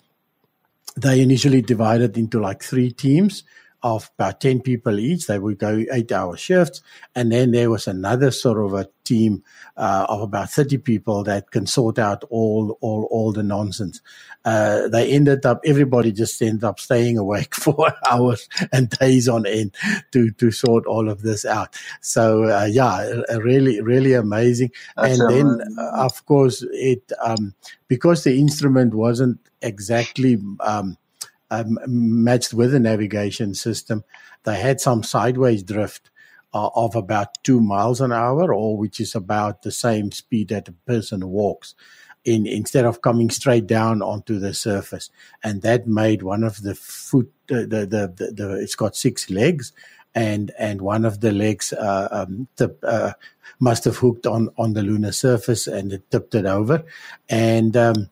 they 0.95 1.19
initially 1.19 1.61
divided 1.61 2.17
into 2.17 2.39
like 2.39 2.63
three 2.63 2.91
teams 2.91 3.43
of 3.85 4.09
about 4.17 4.41
10 4.41 4.61
people 4.61 4.99
each. 4.99 5.27
They 5.27 5.37
would 5.37 5.59
go 5.59 5.85
eight 5.91 6.11
hour 6.11 6.35
shifts. 6.35 6.81
And 7.13 7.31
then 7.31 7.51
there 7.51 7.69
was 7.69 7.85
another 7.85 8.31
sort 8.31 8.57
of 8.57 8.73
a 8.73 8.89
team 9.03 9.43
uh, 9.77 10.07
of 10.09 10.21
about 10.21 10.49
30 10.49 10.79
people 10.79 11.23
that 11.25 11.51
can 11.51 11.67
sort 11.67 11.99
out 11.99 12.23
all, 12.31 12.79
all, 12.81 13.07
all 13.11 13.31
the 13.31 13.43
nonsense. 13.43 14.01
Uh, 14.43 14.87
they 14.87 15.11
ended 15.11 15.45
up, 15.45 15.61
everybody 15.63 16.11
just 16.11 16.41
ended 16.41 16.63
up 16.63 16.79
staying 16.79 17.19
awake 17.19 17.53
for 17.55 17.93
hours 18.09 18.49
and 18.73 18.89
days 18.89 19.29
on 19.29 19.45
end 19.45 19.75
to, 20.11 20.31
to 20.31 20.49
sort 20.49 20.87
all 20.87 21.07
of 21.07 21.21
this 21.21 21.45
out. 21.45 21.75
So, 22.01 22.45
uh, 22.45 22.65
yeah, 22.65 23.21
really, 23.37 23.81
really 23.81 24.13
amazing. 24.13 24.71
That's 24.97 25.19
and 25.19 25.29
then, 25.29 25.77
uh, 25.77 26.05
of 26.05 26.25
course, 26.25 26.65
it, 26.71 27.11
um, 27.23 27.53
because 27.87 28.23
the 28.23 28.39
instrument 28.39 28.95
wasn't 28.95 29.39
exactly, 29.61 30.39
um, 30.59 30.97
um, 31.61 31.77
matched 31.87 32.53
with 32.53 32.71
the 32.71 32.79
navigation 32.79 33.53
system, 33.53 34.03
they 34.43 34.59
had 34.59 34.79
some 34.79 35.03
sideways 35.03 35.63
drift 35.63 36.09
uh, 36.53 36.69
of 36.75 36.95
about 36.95 37.43
two 37.43 37.59
miles 37.59 38.01
an 38.01 38.11
hour, 38.11 38.53
or 38.53 38.77
which 38.77 38.99
is 38.99 39.15
about 39.15 39.61
the 39.61 39.71
same 39.71 40.11
speed 40.11 40.49
that 40.49 40.69
a 40.69 40.71
person 40.71 41.27
walks. 41.27 41.75
In, 42.23 42.47
instead 42.47 42.85
of 42.85 43.01
coming 43.01 43.29
straight 43.29 43.67
down 43.67 44.01
onto 44.01 44.39
the 44.39 44.53
surface, 44.53 45.11
and 45.43 45.61
that 45.61 45.85
made 45.85 46.23
one 46.23 46.43
of 46.43 46.63
the 46.63 46.73
foot 46.73 47.31
the, 47.47 47.67
the, 47.67 47.85
the, 47.85 48.31
the 48.31 48.59
it's 48.59 48.73
got 48.73 48.95
six 48.95 49.29
legs, 49.29 49.73
and 50.15 50.51
and 50.57 50.81
one 50.81 51.05
of 51.05 51.19
the 51.19 51.31
legs 51.31 51.71
uh, 51.73 52.07
um, 52.09 52.47
tip, 52.55 52.79
uh, 52.81 53.13
must 53.59 53.83
have 53.83 53.97
hooked 53.97 54.25
on 54.25 54.49
on 54.57 54.73
the 54.73 54.81
lunar 54.81 55.11
surface 55.11 55.67
and 55.67 55.93
it 55.93 56.09
tipped 56.09 56.33
it 56.33 56.47
over, 56.47 56.83
and 57.29 57.77
um, 57.77 58.09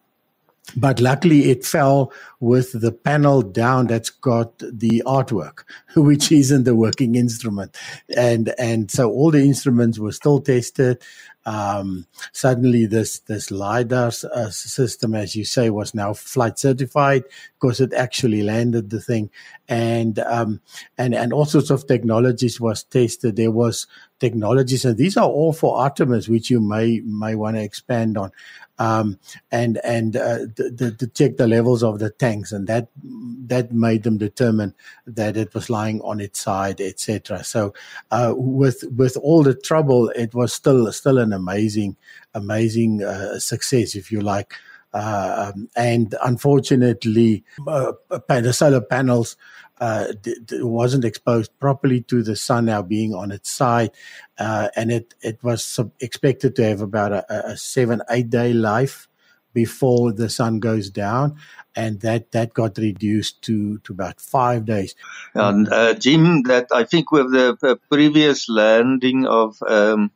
but 0.76 1.00
luckily 1.02 1.52
it 1.52 1.66
fell 1.66 2.12
with 2.40 2.80
the 2.80 2.92
panel 2.92 3.42
down 3.42 3.88
that's 3.88 4.10
got 4.10 4.58
the 4.60 5.04
artwork 5.06 5.64
which 5.96 6.32
isn't 6.32 6.64
the 6.64 6.76
working 6.76 7.16
instrument. 7.16 7.78
And 8.16 8.54
and 8.58 8.90
so 8.90 9.12
all 9.12 9.32
the 9.32 9.44
instruments 9.44 10.00
were 10.00 10.12
still 10.12 10.40
tested. 10.40 11.02
Um, 11.46 12.08
suddenly 12.32 12.86
this 12.86 13.20
this 13.20 13.52
lidar 13.52 14.12
uh, 14.34 14.50
system 14.50 15.14
as 15.14 15.36
you 15.36 15.44
say 15.44 15.70
was 15.70 15.94
now 15.94 16.14
flight 16.14 16.58
certified 16.58 17.26
because 17.60 17.82
it 17.82 17.94
actually 17.94 18.44
landed 18.44 18.90
the 18.90 19.02
thing. 19.02 19.30
And 19.68 20.20
um, 20.20 20.62
and 20.98 21.14
and 21.14 21.34
all 21.34 21.46
sorts 21.46 21.70
of 21.70 21.88
technologies 21.88 22.62
was 22.62 22.84
tested. 22.84 23.36
There 23.36 23.52
was 23.52 23.88
technologies 24.24 24.86
and 24.86 24.98
these 24.98 25.18
are 25.18 25.28
all 25.28 25.54
for 25.62 25.78
artemis 25.86 26.30
which 26.34 26.50
you 26.50 26.60
may 26.60 27.02
may 27.06 27.36
want 27.36 27.56
to 27.58 27.64
expand 27.70 28.18
on 28.18 28.32
um, 28.80 29.20
and 29.52 29.80
and 29.84 30.16
uh, 30.16 30.40
to 30.56 31.12
check 31.14 31.38
the 31.38 31.48
levels 31.48 31.84
of 31.84 32.00
the 32.00 32.10
tanks, 32.10 32.52
and 32.52 32.68
that 32.68 32.88
that 33.46 33.72
made 33.72 34.04
them 34.04 34.18
determine 34.18 34.74
that 35.06 35.38
it 35.38 35.54
was 35.54 35.70
lying 35.70 36.02
on 36.02 36.20
its 36.20 36.40
side, 36.40 36.82
etc. 36.82 37.44
So 37.44 37.74
uh, 38.12 38.34
with 38.36 38.84
with 38.96 39.16
all 39.18 39.44
the 39.44 39.54
trouble, 39.54 40.10
it 40.10 40.34
was 40.34 40.54
still 40.54 40.92
still 40.92 41.20
an 41.20 41.34
amazing 41.34 41.98
amazing 42.34 43.04
uh, 43.04 43.40
success, 43.40 43.96
if 43.96 44.12
you 44.12 44.22
like. 44.22 44.54
Uh, 44.94 45.52
um, 45.56 45.70
and 45.76 46.16
unfortunately, 46.24 47.44
uh, 47.68 47.94
the 48.28 48.54
solar 48.54 48.82
panels 48.82 49.38
uh, 49.82 50.14
d- 50.22 50.36
d- 50.46 50.62
wasn't 50.62 51.04
exposed 51.04 51.52
properly 51.60 52.02
to 52.02 52.22
the 52.22 52.36
sun 52.36 52.66
now 52.66 52.82
being 52.82 53.14
on 53.14 53.32
its 53.32 53.50
side, 53.50 53.90
uh, 54.38 54.70
and 54.76 54.92
it 54.92 55.16
it 55.22 55.44
was 55.44 55.64
sub- 55.64 55.92
expected 56.00 56.56
to 56.56 56.64
have 56.64 56.82
about 56.82 57.12
a, 57.12 57.52
a, 57.52 57.58
seven 57.58 58.02
eight 58.12 58.30
day 58.30 58.54
life 58.54 59.08
before 59.54 60.12
the 60.14 60.30
sun 60.30 60.60
goes 60.60 60.92
down, 60.92 61.36
and 61.76 62.02
that 62.02 62.32
that 62.32 62.54
got 62.54 62.78
reduced 62.78 63.42
to 63.42 63.80
to 63.80 63.94
about 63.94 64.22
five 64.22 64.64
days. 64.64 64.94
And 65.34 65.68
uh, 65.74 65.96
Jim, 65.96 66.44
that 66.44 66.68
I 66.72 66.84
think 66.84 67.12
with 67.12 67.32
the 67.32 67.80
previous 67.90 68.48
landing 68.48 69.26
of. 69.26 69.58
Um, 69.68 70.12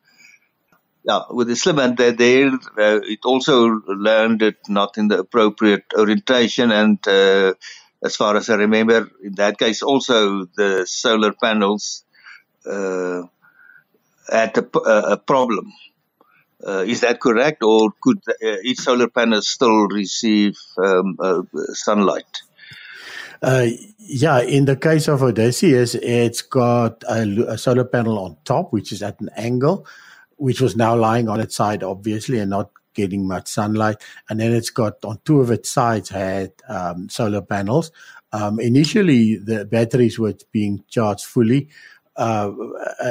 yeah, 1.08 1.22
with 1.32 1.48
the 1.48 1.56
slim 1.56 1.80
and 1.80 1.98
there, 1.98 2.50
uh, 2.50 3.00
it 3.04 3.20
also 3.24 3.68
learned 3.88 4.42
landed 4.42 4.56
not 4.68 4.98
in 4.98 5.08
the 5.08 5.20
appropriate 5.20 5.86
orientation 5.98 6.72
and 6.72 7.00
uh, 7.08 7.54
as 8.04 8.16
far 8.16 8.36
as 8.36 8.50
I 8.50 8.56
remember, 8.56 9.10
in 9.24 9.34
that 9.36 9.58
case, 9.58 9.82
also 9.82 10.46
the 10.56 10.86
solar 10.86 11.34
panels 11.34 12.04
uh, 12.66 13.24
had 14.30 14.58
a, 14.58 14.80
a 15.14 15.18
problem. 15.18 15.74
Uh, 16.66 16.84
is 16.88 17.02
that 17.02 17.20
correct, 17.20 17.64
or 17.64 17.92
could 18.02 18.20
uh, 18.28 18.58
each 18.64 18.80
solar 18.80 19.08
panel 19.08 19.42
still 19.42 19.88
receive 19.88 20.58
um, 20.78 21.16
uh, 21.20 21.42
sunlight? 21.74 22.42
Uh, 23.42 23.68
yeah, 24.00 24.42
in 24.42 24.66
the 24.66 24.76
case 24.76 25.08
of 25.08 25.22
Odysseus, 25.22 25.96
it's 25.96 26.42
got 26.42 27.04
a, 27.04 27.22
a, 27.48 27.58
solar 27.58 27.86
panel 27.86 28.18
on 28.18 28.38
top, 28.44 28.74
which 28.74 28.92
is 28.92 29.04
at 29.04 29.20
an 29.22 29.30
angle, 29.38 29.86
which 30.38 30.62
was 30.62 30.76
now 30.76 30.96
lying 30.96 31.28
on 31.28 31.40
its 31.40 31.56
side, 31.56 31.84
obviously, 31.84 32.40
and 32.40 32.50
not 32.50 32.72
getting 32.94 33.28
much 33.28 33.48
sunlight. 33.48 33.98
And 34.30 34.40
then 34.40 34.54
it's 34.54 34.72
got 34.72 35.04
on 35.06 35.20
two 35.24 35.40
of 35.40 35.52
its 35.52 35.70
sides 35.70 36.10
had 36.10 36.54
um, 36.68 37.10
solar 37.10 37.42
panels. 37.42 37.92
Um, 38.34 38.60
initially, 38.60 39.38
the 39.38 39.66
batteries 39.66 40.20
were 40.20 40.34
being 40.52 40.84
charged 40.90 41.26
fully, 41.26 41.70
uh, 42.18 42.52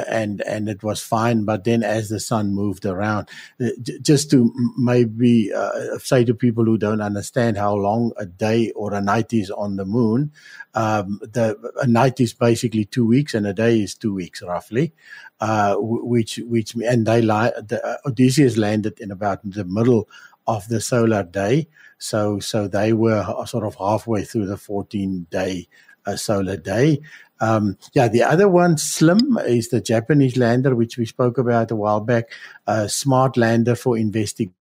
and 0.09 0.41
and 0.41 0.67
it 0.67 0.83
was 0.83 1.01
fine. 1.01 1.45
But 1.45 1.63
then, 1.63 1.81
as 1.81 2.09
the 2.09 2.19
sun 2.19 2.53
moved 2.53 2.85
around, 2.85 3.29
uh, 3.61 3.69
just 4.01 4.29
to 4.31 4.53
maybe 4.77 5.51
uh, 5.53 5.97
say 5.99 6.25
to 6.25 6.33
people 6.33 6.65
who 6.65 6.77
don't 6.77 7.01
understand 7.01 7.57
how 7.57 7.75
long 7.75 8.11
a 8.17 8.25
day 8.25 8.71
or 8.71 8.93
a 8.93 9.01
night 9.01 9.31
is 9.33 9.49
on 9.49 9.77
the 9.77 9.85
moon, 9.85 10.31
um, 10.73 11.19
the 11.21 11.57
a 11.81 11.87
night 11.87 12.19
is 12.19 12.33
basically 12.33 12.85
two 12.85 13.05
weeks, 13.05 13.33
and 13.33 13.47
a 13.47 13.53
day 13.53 13.81
is 13.81 13.95
two 13.95 14.13
weeks 14.13 14.41
roughly. 14.41 14.93
Uh, 15.39 15.75
which 15.79 16.37
which 16.45 16.75
and 16.75 17.05
they 17.05 17.21
li- 17.21 17.51
the, 17.67 17.79
uh, 17.85 17.97
Odysseus 18.07 18.57
landed 18.57 18.99
in 18.99 19.11
about 19.11 19.39
the 19.49 19.63
middle 19.63 20.09
of 20.47 20.67
the 20.67 20.81
solar 20.81 21.23
day, 21.23 21.67
so 21.97 22.39
so 22.39 22.67
they 22.67 22.91
were 22.91 23.23
sort 23.45 23.63
of 23.63 23.75
halfway 23.75 24.23
through 24.23 24.47
the 24.47 24.57
14 24.57 25.27
day 25.29 25.67
uh, 26.07 26.15
solar 26.15 26.57
day. 26.57 26.99
Um, 27.39 27.77
yeah, 27.93 28.07
the 28.07 28.23
other 28.23 28.47
one, 28.47 28.77
Slim, 28.77 29.37
is 29.45 29.69
the 29.69 29.81
Japanese 29.81 30.37
lander, 30.37 30.75
which 30.75 30.97
we 30.97 31.05
spoke 31.05 31.37
about 31.37 31.71
a 31.71 31.75
while 31.75 31.99
back. 31.99 32.31
A 32.65 32.89
smart 32.89 33.37
lander 33.37 33.75
for 33.75 33.97
investigating 33.97 34.53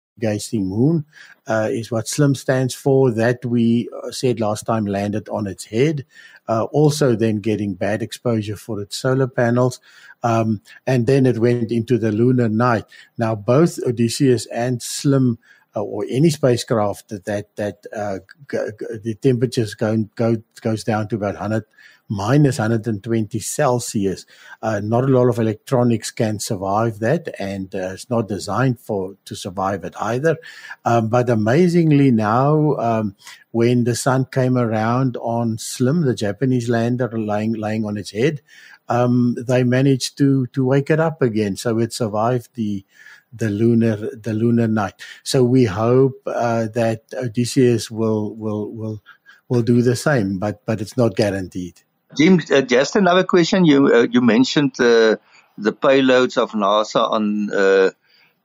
moon 0.67 1.05
uh, 1.47 1.69
is 1.71 1.91
what 1.91 2.09
SLIM 2.09 2.35
stands 2.35 2.75
for. 2.75 3.11
That 3.11 3.45
we 3.45 3.89
uh, 4.03 4.11
said 4.11 4.41
last 4.41 4.65
time 4.65 4.87
landed 4.87 5.29
on 5.29 5.47
its 5.47 5.65
head. 5.65 6.05
Uh, 6.49 6.65
also, 6.65 7.17
then 7.17 7.41
getting 7.41 7.75
bad 7.75 8.03
exposure 8.03 8.57
for 8.57 8.81
its 8.81 8.97
solar 8.97 9.27
panels. 9.27 9.81
Um, 10.23 10.61
and 10.87 11.07
then 11.07 11.27
it 11.27 11.39
went 11.39 11.73
into 11.73 11.99
the 11.99 12.13
lunar 12.13 12.49
night. 12.49 12.85
Now, 13.19 13.35
both 13.35 13.79
Odysseus 13.85 14.47
and 14.47 14.81
SLIM 14.81 15.39
uh, 15.75 15.83
or 15.83 16.07
any 16.09 16.31
spacecraft 16.31 17.09
that 17.11 17.25
that, 17.27 17.55
that 17.57 17.85
uh, 17.95 18.19
g- 18.51 18.59
g- 18.81 18.99
the 19.03 19.15
temperatures 19.15 19.75
go, 19.75 20.05
go 20.15 20.37
goes 20.63 20.83
down 20.85 21.09
to 21.09 21.17
about 21.17 21.35
100 21.35 21.65
minus 22.09 22.59
120 22.59 23.39
Celsius. 23.41 24.27
Uh, 24.63 24.81
not 24.83 25.05
a 25.05 25.09
lot 25.09 25.29
of 25.29 25.39
electronics 25.39 26.11
can 26.11 26.39
survive 26.39 26.99
that, 27.01 27.35
and 27.39 27.75
uh, 27.75 27.91
it's 27.95 28.09
not 28.11 28.29
designed 28.29 28.79
for 28.81 29.17
to 29.25 29.35
survive 29.35 29.85
it 29.85 29.95
either. 30.01 30.37
Um, 30.85 31.09
but 31.09 31.29
amazingly, 31.29 32.11
now 32.11 32.77
um, 32.77 33.17
when 33.51 33.85
the 33.85 33.97
sun 33.97 34.27
came 34.27 34.57
around 34.57 35.17
on 35.19 35.59
Slim, 35.59 36.03
the 36.03 36.15
Japanese 36.15 36.69
lander 36.69 37.09
lying 37.19 37.55
laying 37.55 37.85
on 37.85 37.97
its 37.97 38.11
head, 38.13 38.43
um, 38.89 39.37
they 39.39 39.65
managed 39.65 40.17
to 40.19 40.47
to 40.49 40.65
wake 40.65 40.91
it 40.91 41.01
up 41.01 41.23
again, 41.23 41.57
so 41.57 41.79
it 41.79 41.93
survived 41.93 42.51
the 42.55 42.85
the 43.33 43.51
lunar 43.51 43.97
the 43.97 44.33
lunar 44.33 44.69
night. 44.69 44.95
So 45.23 45.45
we 45.45 45.65
hope 45.65 46.23
uh, 46.27 46.69
that 46.75 47.03
Odysseus 47.15 47.91
will 47.91 48.35
will 48.35 48.71
will 48.73 49.03
will 49.49 49.63
do 49.63 49.83
the 49.83 49.97
same, 49.97 50.39
but 50.39 50.65
but 50.67 50.81
it's 50.81 50.97
not 50.97 51.17
guaranteed. 51.17 51.83
Jim, 52.15 52.41
uh, 52.51 52.63
just 52.63 52.97
another 52.97 53.25
question. 53.25 53.65
You 53.65 53.87
uh, 53.95 54.07
you 54.11 54.21
mentioned 54.21 54.75
uh, 54.81 55.17
the 55.59 55.73
payloads 55.73 56.37
of 56.39 56.53
NASA 56.53 57.03
on 57.11 57.51
uh, 57.53 57.91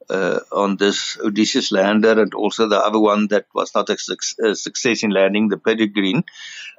uh, 0.09 0.39
on 0.51 0.77
this 0.77 1.17
Odysseus 1.19 1.71
lander, 1.71 2.21
and 2.21 2.33
also 2.33 2.67
the 2.67 2.79
other 2.79 2.99
one 2.99 3.27
that 3.29 3.47
was 3.53 3.73
not 3.75 3.89
a, 3.89 3.97
su- 3.97 4.17
a 4.45 4.55
success 4.55 5.03
in 5.03 5.11
landing, 5.11 5.49
the 5.49 5.57
Peregrine. 5.57 6.23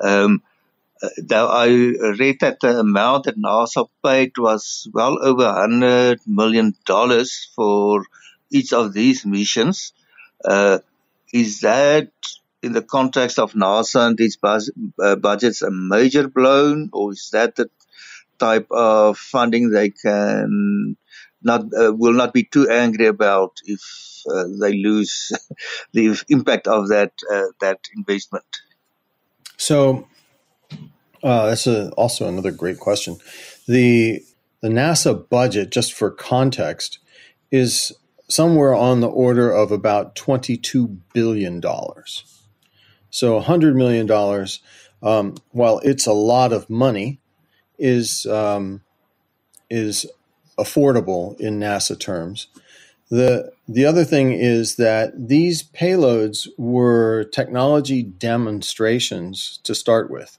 Um, 0.03 0.42
though 1.18 1.49
I 1.49 1.68
read 2.23 2.38
that 2.40 2.61
the 2.61 2.81
amount 2.81 3.25
that 3.25 3.38
NASA 3.38 3.88
paid 4.05 4.33
was 4.38 4.88
well 4.95 5.18
over 5.23 5.53
hundred 5.53 6.21
million 6.27 6.75
dollars 6.87 7.51
for 7.57 8.05
each 8.51 8.73
of 8.73 8.92
these 8.95 9.27
missions. 9.27 9.92
Uh, 10.45 10.79
is 11.33 11.61
that 11.62 12.11
in 12.62 12.72
the 12.72 12.83
context 12.83 13.38
of 13.38 13.53
NASA 13.55 14.07
and 14.07 14.20
its 14.20 14.37
bus- 14.37 14.70
uh, 15.03 15.16
budgets 15.16 15.62
a 15.62 15.70
major 15.70 16.29
blow, 16.29 16.87
or 16.92 17.12
is 17.12 17.31
that 17.33 17.57
the 17.57 17.68
type 18.38 18.66
of 18.70 19.18
funding 19.18 19.70
they 19.70 19.90
can 19.90 20.96
not 21.42 21.62
uh, 21.75 21.92
will 21.92 22.12
not 22.12 22.33
be 22.33 22.44
too 22.44 22.68
angry 22.68 23.07
about 23.07 23.59
if 23.64 23.83
uh, 24.33 24.44
they 24.61 24.75
lose 24.75 25.33
the 25.92 26.16
impact 26.29 26.66
of 26.68 26.88
that 26.88 27.12
uh, 27.33 27.46
that 27.61 27.81
investment? 27.96 28.44
So 29.57 30.07
Uh, 31.22 31.46
that's 31.46 31.66
a, 31.66 31.90
also 31.92 32.27
another 32.29 32.51
great 32.51 32.79
question. 32.81 33.16
The 33.68 34.25
the 34.61 34.68
NASA 34.68 35.29
budget, 35.29 35.70
just 35.70 35.92
for 35.92 36.11
context, 36.11 36.98
is 37.51 37.92
somewhere 38.29 38.75
on 38.75 39.01
the 39.01 39.09
order 39.09 39.51
of 39.51 39.70
about 39.70 40.16
twenty 40.16 40.57
two 40.57 41.01
billion 41.14 41.61
dollars. 41.61 42.25
So 43.12 43.38
hundred 43.40 43.77
million 43.77 44.07
dollars, 44.07 44.61
um, 45.03 45.37
while 45.53 45.79
it's 45.81 46.07
a 46.07 46.12
lot 46.12 46.53
of 46.53 46.68
money, 46.68 47.20
is 47.79 48.27
um, 48.27 48.81
is 49.70 50.07
affordable 50.59 51.38
in 51.38 51.61
NASA 51.61 51.98
terms. 51.98 52.48
The 53.11 53.53
the 53.68 53.85
other 53.85 54.05
thing 54.05 54.33
is 54.33 54.77
that 54.77 55.29
these 55.29 55.62
payloads 55.62 56.48
were 56.57 57.25
technology 57.25 58.03
demonstrations 58.03 59.61
to 59.64 59.75
start 59.75 60.11
with, 60.11 60.38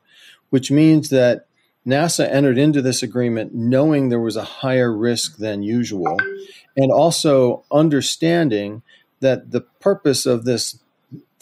which 0.49 0.71
means 0.71 1.09
that 1.09 1.45
NASA 1.85 2.27
entered 2.27 2.57
into 2.57 2.81
this 2.81 3.03
agreement 3.03 3.53
knowing 3.53 4.09
there 4.09 4.19
was 4.19 4.35
a 4.35 4.43
higher 4.43 4.91
risk 4.91 5.37
than 5.37 5.61
usual, 5.61 6.17
and 6.75 6.91
also 6.91 7.65
understanding 7.71 8.81
that 9.19 9.51
the 9.51 9.61
purpose 9.61 10.25
of 10.25 10.45
this 10.45 10.79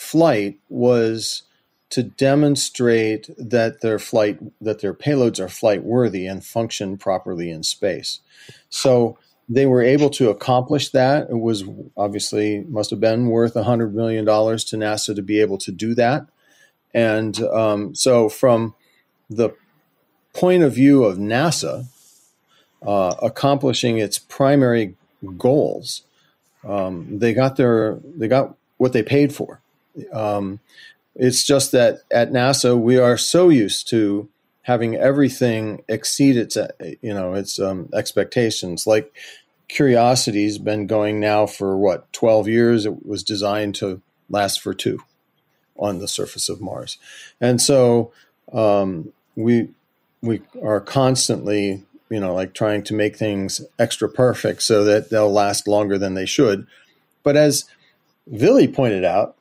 flight 0.01 0.57
was 0.67 1.43
to 1.91 2.01
demonstrate 2.01 3.29
that 3.37 3.81
their 3.81 3.99
flight 3.99 4.39
that 4.59 4.81
their 4.81 4.95
payloads 4.95 5.39
are 5.39 5.47
flight 5.47 5.83
worthy 5.83 6.25
and 6.25 6.43
function 6.43 6.97
properly 6.97 7.51
in 7.51 7.61
space. 7.61 8.19
So 8.69 9.17
they 9.47 9.67
were 9.67 9.83
able 9.83 10.09
to 10.11 10.29
accomplish 10.29 10.89
that. 10.89 11.29
It 11.29 11.39
was 11.39 11.63
obviously 11.95 12.61
must 12.67 12.89
have 12.89 12.99
been 12.99 13.27
worth 13.27 13.53
hundred 13.53 13.93
million 13.93 14.25
dollars 14.25 14.63
to 14.65 14.75
NASA 14.75 15.15
to 15.15 15.21
be 15.21 15.39
able 15.39 15.59
to 15.59 15.71
do 15.71 15.93
that. 15.93 16.25
And 16.93 17.39
um, 17.43 17.93
so, 17.93 18.27
from 18.27 18.73
the 19.29 19.51
point 20.33 20.63
of 20.63 20.73
view 20.73 21.03
of 21.03 21.17
NASA 21.17 21.85
uh, 22.85 23.15
accomplishing 23.21 23.99
its 23.99 24.17
primary 24.17 24.95
goals, 25.37 26.03
um, 26.67 27.19
they 27.19 27.33
got 27.33 27.55
their 27.55 27.99
they 28.03 28.27
got 28.27 28.55
what 28.77 28.93
they 28.93 29.03
paid 29.03 29.33
for. 29.33 29.61
Um, 30.13 30.59
it's 31.15 31.45
just 31.45 31.71
that 31.73 32.01
at 32.11 32.31
NASA 32.31 32.79
we 32.79 32.97
are 32.97 33.17
so 33.17 33.49
used 33.49 33.89
to 33.89 34.29
having 34.63 34.95
everything 34.95 35.83
exceed 35.87 36.37
its 36.37 36.57
you 37.01 37.13
know 37.13 37.33
its 37.33 37.59
um, 37.59 37.89
expectations. 37.93 38.87
Like 38.87 39.13
Curiosity's 39.67 40.57
been 40.57 40.87
going 40.87 41.19
now 41.19 41.45
for 41.45 41.77
what 41.77 42.11
12 42.13 42.47
years. 42.47 42.85
It 42.85 43.05
was 43.05 43.23
designed 43.23 43.75
to 43.75 44.01
last 44.29 44.61
for 44.61 44.73
two 44.73 44.99
on 45.77 45.99
the 45.99 46.07
surface 46.07 46.49
of 46.49 46.61
Mars, 46.61 46.97
and 47.39 47.61
so 47.61 48.11
um, 48.53 49.11
we 49.35 49.69
we 50.21 50.41
are 50.61 50.79
constantly 50.79 51.83
you 52.09 52.19
know 52.19 52.33
like 52.33 52.53
trying 52.53 52.83
to 52.83 52.93
make 52.93 53.15
things 53.15 53.61
extra 53.79 54.09
perfect 54.09 54.61
so 54.61 54.83
that 54.83 55.09
they'll 55.09 55.31
last 55.31 55.67
longer 55.67 55.97
than 55.97 56.13
they 56.13 56.25
should. 56.25 56.67
But 57.23 57.37
as 57.37 57.65
Willie 58.25 58.67
pointed 58.67 59.03
out, 59.03 59.35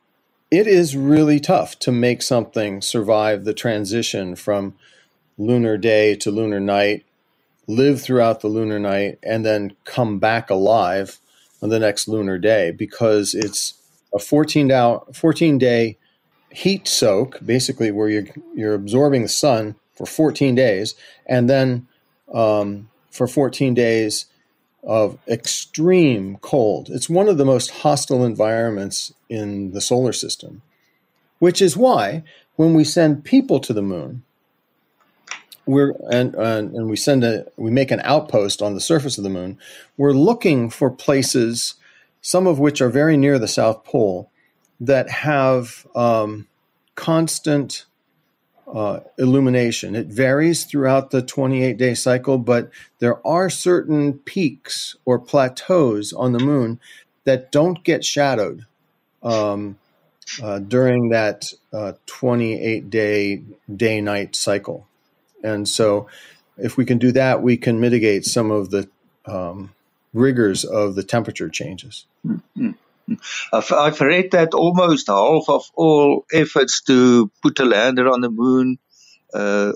it 0.51 0.67
is 0.67 0.95
really 0.95 1.39
tough 1.39 1.79
to 1.79 1.91
make 1.91 2.21
something 2.21 2.81
survive 2.81 3.45
the 3.45 3.53
transition 3.53 4.35
from 4.35 4.75
lunar 5.37 5.77
day 5.77 6.15
to 6.15 6.29
lunar 6.29 6.59
night 6.59 7.05
live 7.67 8.01
throughout 8.01 8.41
the 8.41 8.47
lunar 8.47 8.79
night, 8.79 9.17
and 9.23 9.45
then 9.45 9.75
come 9.85 10.19
back 10.19 10.49
alive 10.49 11.19
on 11.61 11.69
the 11.69 11.79
next 11.79 12.07
lunar 12.07 12.37
day 12.37 12.71
because 12.71 13.33
it's 13.33 13.75
a 14.13 14.19
14 14.19 14.71
hour, 14.71 15.03
14 15.13 15.57
day 15.57 15.97
heat 16.49 16.87
soak, 16.87 17.39
basically 17.45 17.91
where 17.91 18.09
you're 18.09 18.27
you're 18.53 18.73
absorbing 18.73 19.21
the 19.21 19.29
sun 19.29 19.75
for 19.95 20.05
14 20.05 20.55
days, 20.55 20.95
and 21.25 21.49
then 21.49 21.87
um, 22.33 22.89
for 23.09 23.27
14 23.27 23.73
days 23.73 24.25
of 24.83 25.17
extreme 25.27 26.37
cold. 26.37 26.89
It's 26.89 27.09
one 27.09 27.29
of 27.29 27.37
the 27.37 27.45
most 27.45 27.69
hostile 27.69 28.25
environments 28.25 29.13
in 29.29 29.71
the 29.71 29.81
solar 29.81 30.13
system, 30.13 30.61
which 31.39 31.61
is 31.61 31.77
why 31.77 32.23
when 32.55 32.73
we 32.73 32.83
send 32.83 33.23
people 33.23 33.59
to 33.59 33.73
the 33.73 33.81
moon, 33.81 34.23
we're 35.65 35.93
and, 36.09 36.33
and 36.35 36.75
and 36.75 36.89
we 36.89 36.95
send 36.95 37.23
a 37.23 37.45
we 37.55 37.69
make 37.69 37.91
an 37.91 38.01
outpost 38.03 38.61
on 38.61 38.73
the 38.73 38.81
surface 38.81 39.17
of 39.17 39.23
the 39.23 39.29
moon. 39.29 39.57
We're 39.97 40.13
looking 40.13 40.69
for 40.69 40.89
places, 40.89 41.75
some 42.21 42.47
of 42.47 42.59
which 42.59 42.81
are 42.81 42.89
very 42.89 43.17
near 43.17 43.37
the 43.37 43.47
South 43.47 43.83
Pole, 43.83 44.31
that 44.79 45.09
have 45.09 45.85
um, 45.95 46.47
constant 46.95 47.85
uh, 48.73 49.01
illumination. 49.17 49.95
It 49.95 50.07
varies 50.07 50.63
throughout 50.63 51.11
the 51.11 51.21
28 51.21 51.77
day 51.77 51.93
cycle, 51.93 52.37
but 52.37 52.69
there 52.99 53.25
are 53.27 53.49
certain 53.49 54.13
peaks 54.13 54.95
or 55.05 55.19
plateaus 55.19 56.13
on 56.13 56.31
the 56.31 56.39
moon 56.39 56.79
that 57.25 57.51
don't 57.51 57.83
get 57.83 58.05
shadowed 58.05 58.65
um, 59.21 59.77
uh, 60.41 60.59
during 60.59 61.09
that 61.09 61.53
uh, 61.73 61.93
28 62.05 62.89
day 62.89 63.41
day 63.75 64.01
night 64.01 64.35
cycle. 64.35 64.87
And 65.43 65.67
so, 65.67 66.07
if 66.57 66.77
we 66.77 66.85
can 66.85 66.97
do 66.97 67.11
that, 67.13 67.41
we 67.41 67.57
can 67.57 67.79
mitigate 67.79 68.25
some 68.25 68.51
of 68.51 68.69
the 68.69 68.87
um, 69.25 69.73
rigors 70.13 70.63
of 70.63 70.95
the 70.95 71.03
temperature 71.03 71.49
changes. 71.49 72.05
Mm-hmm. 72.25 72.39
I've, 73.53 74.01
read 74.01 74.31
that 74.31 74.53
almost 74.53 75.07
half 75.07 75.49
of 75.49 75.69
all 75.75 76.25
efforts 76.33 76.81
to 76.83 77.31
put 77.41 77.59
a 77.59 77.65
lander 77.65 78.09
on 78.09 78.21
the 78.21 78.29
moon 78.29 78.77
uh, 79.33 79.73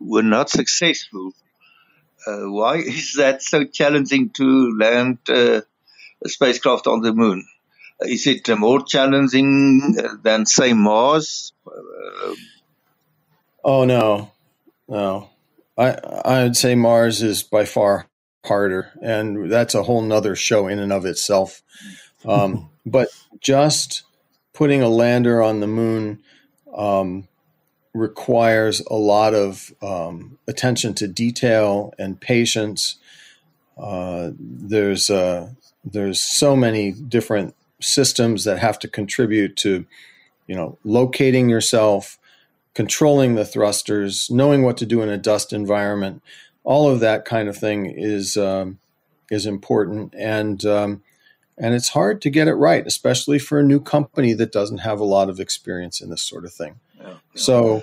were 0.00 0.22
not 0.22 0.50
successful. 0.50 1.32
Uh, 2.26 2.50
why 2.50 2.76
is 2.76 3.14
that 3.18 3.42
so 3.42 3.64
challenging 3.64 4.30
to 4.30 4.76
land 4.78 5.18
uh, 5.28 5.60
a 6.24 6.28
spacecraft 6.28 6.86
on 6.86 7.00
the 7.00 7.12
moon? 7.12 7.46
Is 8.00 8.26
it 8.26 8.48
more 8.56 8.84
challenging 8.84 9.96
than, 10.22 10.46
say, 10.46 10.72
Mars? 10.72 11.52
Uh, 11.66 12.34
oh, 13.64 13.84
no. 13.84 14.30
No, 14.88 15.28
I 15.76 15.90
I 16.24 16.42
would 16.44 16.56
say 16.56 16.74
Mars 16.74 17.22
is 17.22 17.42
by 17.42 17.66
far 17.66 18.06
harder, 18.44 18.90
and 19.02 19.52
that's 19.52 19.74
a 19.74 19.82
whole 19.82 20.00
nother 20.00 20.34
show 20.34 20.66
in 20.66 20.78
and 20.78 20.92
of 20.92 21.04
itself. 21.04 21.62
Um, 22.24 22.70
but 22.84 23.08
just 23.40 24.02
putting 24.52 24.82
a 24.82 24.88
lander 24.88 25.42
on 25.42 25.60
the 25.60 25.66
moon 25.66 26.20
um, 26.74 27.28
requires 27.94 28.80
a 28.90 28.94
lot 28.94 29.34
of 29.34 29.72
um, 29.82 30.38
attention 30.46 30.94
to 30.94 31.08
detail 31.08 31.94
and 31.98 32.20
patience. 32.20 32.96
Uh, 33.76 34.30
there's 34.38 35.10
uh, 35.10 35.50
there's 35.84 36.20
so 36.20 36.56
many 36.56 36.92
different 36.92 37.54
systems 37.80 38.44
that 38.44 38.58
have 38.58 38.78
to 38.80 38.88
contribute 38.88 39.56
to, 39.56 39.86
you 40.46 40.54
know, 40.56 40.76
locating 40.82 41.48
yourself, 41.48 42.18
controlling 42.74 43.36
the 43.36 43.44
thrusters, 43.44 44.28
knowing 44.30 44.62
what 44.62 44.76
to 44.78 44.86
do 44.86 45.00
in 45.02 45.08
a 45.08 45.18
dust 45.18 45.52
environment, 45.52 46.22
all 46.64 46.90
of 46.90 47.00
that 47.00 47.24
kind 47.24 47.48
of 47.48 47.56
thing 47.56 47.86
is 47.86 48.36
um, 48.36 48.78
is 49.30 49.46
important, 49.46 50.14
and 50.14 50.66
um, 50.66 51.02
and 51.60 51.74
it's 51.74 51.90
hard 51.90 52.22
to 52.22 52.30
get 52.30 52.48
it 52.48 52.54
right, 52.54 52.86
especially 52.86 53.38
for 53.38 53.58
a 53.58 53.64
new 53.64 53.80
company 53.80 54.32
that 54.34 54.52
doesn't 54.52 54.78
have 54.78 55.00
a 55.00 55.04
lot 55.04 55.28
of 55.28 55.40
experience 55.40 56.00
in 56.00 56.10
this 56.10 56.22
sort 56.22 56.44
of 56.44 56.52
thing. 56.52 56.80
Yeah. 57.00 57.14
So 57.34 57.82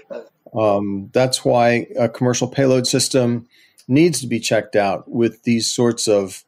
um, 0.58 1.10
that's 1.14 1.44
why 1.44 1.88
a 1.98 2.10
commercial 2.10 2.48
payload 2.48 2.88
system 2.88 3.48
needs 3.88 4.22
to 4.22 4.28
be 4.28 4.40
checked 4.40 4.76
out 4.76 5.10
with 5.10 5.44
these 5.44 5.72
sorts 5.72 6.08
of 6.08 6.44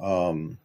um, 0.00 0.58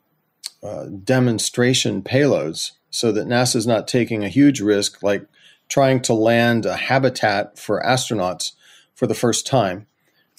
uh, 0.62 0.86
demonstration 1.04 2.02
payloads, 2.02 2.72
so 2.90 3.12
that 3.12 3.28
NASA 3.28 3.56
is 3.56 3.66
not 3.66 3.88
taking 3.88 4.24
a 4.24 4.30
huge 4.30 4.62
risk 4.62 5.02
like 5.02 5.26
trying 5.68 6.02
to 6.02 6.14
land 6.14 6.66
a 6.66 6.76
habitat 6.76 7.58
for 7.58 7.82
astronauts 7.82 8.52
for 8.94 9.08
the 9.08 9.16
first 9.16 9.48
time 9.48 9.88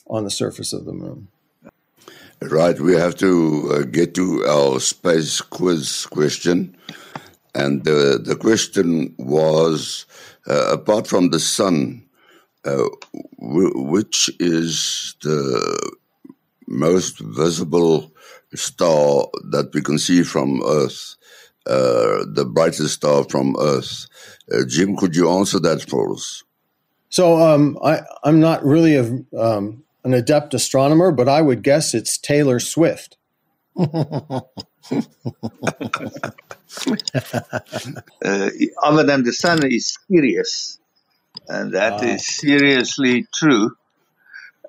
on 0.07 0.23
the 0.23 0.31
surface 0.31 0.73
of 0.73 0.85
the 0.85 0.93
moon. 0.93 1.29
Right, 2.43 2.79
we 2.79 2.95
have 2.95 3.17
to 3.17 3.71
uh, 3.73 3.83
get 3.83 4.15
to 4.17 4.45
our 4.47 4.79
space 4.81 5.41
quiz 5.41 6.07
question. 6.07 6.77
And 7.55 7.85
the, 7.85 8.21
the 8.23 8.37
question 8.37 9.15
was 9.19 10.07
uh, 10.47 10.73
apart 10.73 11.07
from 11.07 11.31
the 11.31 11.41
sun, 11.41 12.05
uh, 12.65 12.89
w- 13.41 13.73
which 13.77 14.31
is 14.41 15.15
the 15.23 15.93
most 16.67 17.19
visible 17.21 18.13
star 18.55 19.27
that 19.51 19.71
we 19.73 19.81
can 19.81 19.99
see 19.99 20.23
from 20.23 20.63
Earth, 20.67 21.17
uh, 21.67 22.25
the 22.27 22.45
brightest 22.45 22.95
star 22.95 23.25
from 23.25 23.57
Earth? 23.61 24.07
Uh, 24.53 24.65
Jim, 24.69 24.97
could 24.97 25.17
you 25.17 25.31
answer 25.31 25.61
that 25.61 25.89
for 25.89 26.13
us? 26.13 26.43
So 27.09 27.37
um, 27.41 27.79
I, 27.83 28.01
I'm 28.25 28.41
not 28.41 28.65
really 28.65 28.97
a, 28.97 29.39
um, 29.39 29.85
an 30.05 30.15
adept 30.15 30.55
astronomer, 30.55 31.11
but 31.11 31.29
I 31.29 31.41
would 31.43 31.63
guess 31.63 31.95
it's 31.95 32.19
Taylor 32.19 32.61
Swift. 32.61 33.17
uh, 33.77 34.41
other 38.83 39.05
than 39.05 39.25
the 39.25 39.33
sun 39.33 39.67
is 39.67 39.99
Sirius. 40.09 40.79
and 41.49 41.73
that 41.73 42.01
wow. 42.01 42.09
is 42.09 42.27
seriously 42.27 43.27
true. 43.35 43.75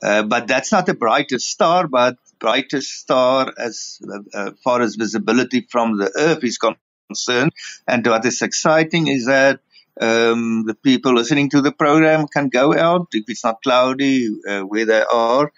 Uh, 0.02 0.24
but 0.24 0.48
that's 0.48 0.72
not 0.72 0.86
the 0.86 0.94
brightest 0.94 1.50
star, 1.50 1.88
but 1.88 2.18
brightest 2.40 2.92
star 2.92 3.54
as 3.58 4.00
uh, 4.34 4.52
far 4.64 4.82
as 4.82 4.96
visibility 4.96 5.68
from 5.70 5.98
the 5.98 6.12
Earth 6.18 6.44
is 6.44 6.58
concerned. 6.58 7.52
And 7.88 8.06
what 8.06 8.26
is 8.26 8.42
exciting 8.42 9.08
is 9.08 9.26
that 9.28 9.60
um, 10.02 10.66
the 10.66 10.76
people 10.76 11.14
listening 11.14 11.50
to 11.52 11.62
the 11.62 11.72
program 11.72 12.28
can 12.28 12.50
go 12.50 12.74
out 12.78 13.08
if 13.14 13.26
it's 13.28 13.44
not 13.44 13.62
cloudy 13.64 14.30
uh, 14.48 14.62
where 14.62 14.86
they 14.86 15.04
are. 15.04 15.52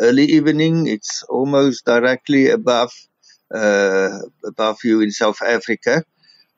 Early 0.00 0.24
evening, 0.24 0.86
it's 0.88 1.22
almost 1.28 1.84
directly 1.84 2.50
above 2.50 2.92
uh, 3.54 4.18
above 4.44 4.78
you 4.82 5.00
in 5.00 5.12
South 5.12 5.40
Africa. 5.42 6.04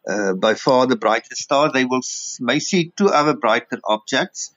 Uh, 0.08 0.34
by 0.34 0.54
far 0.54 0.86
the 0.86 0.96
brightest 0.96 1.42
star. 1.42 1.72
They 1.72 1.84
will 1.84 2.00
may 2.38 2.60
see 2.60 2.92
two 2.96 3.08
other 3.08 3.34
brighter 3.34 3.80
objects 3.84 4.54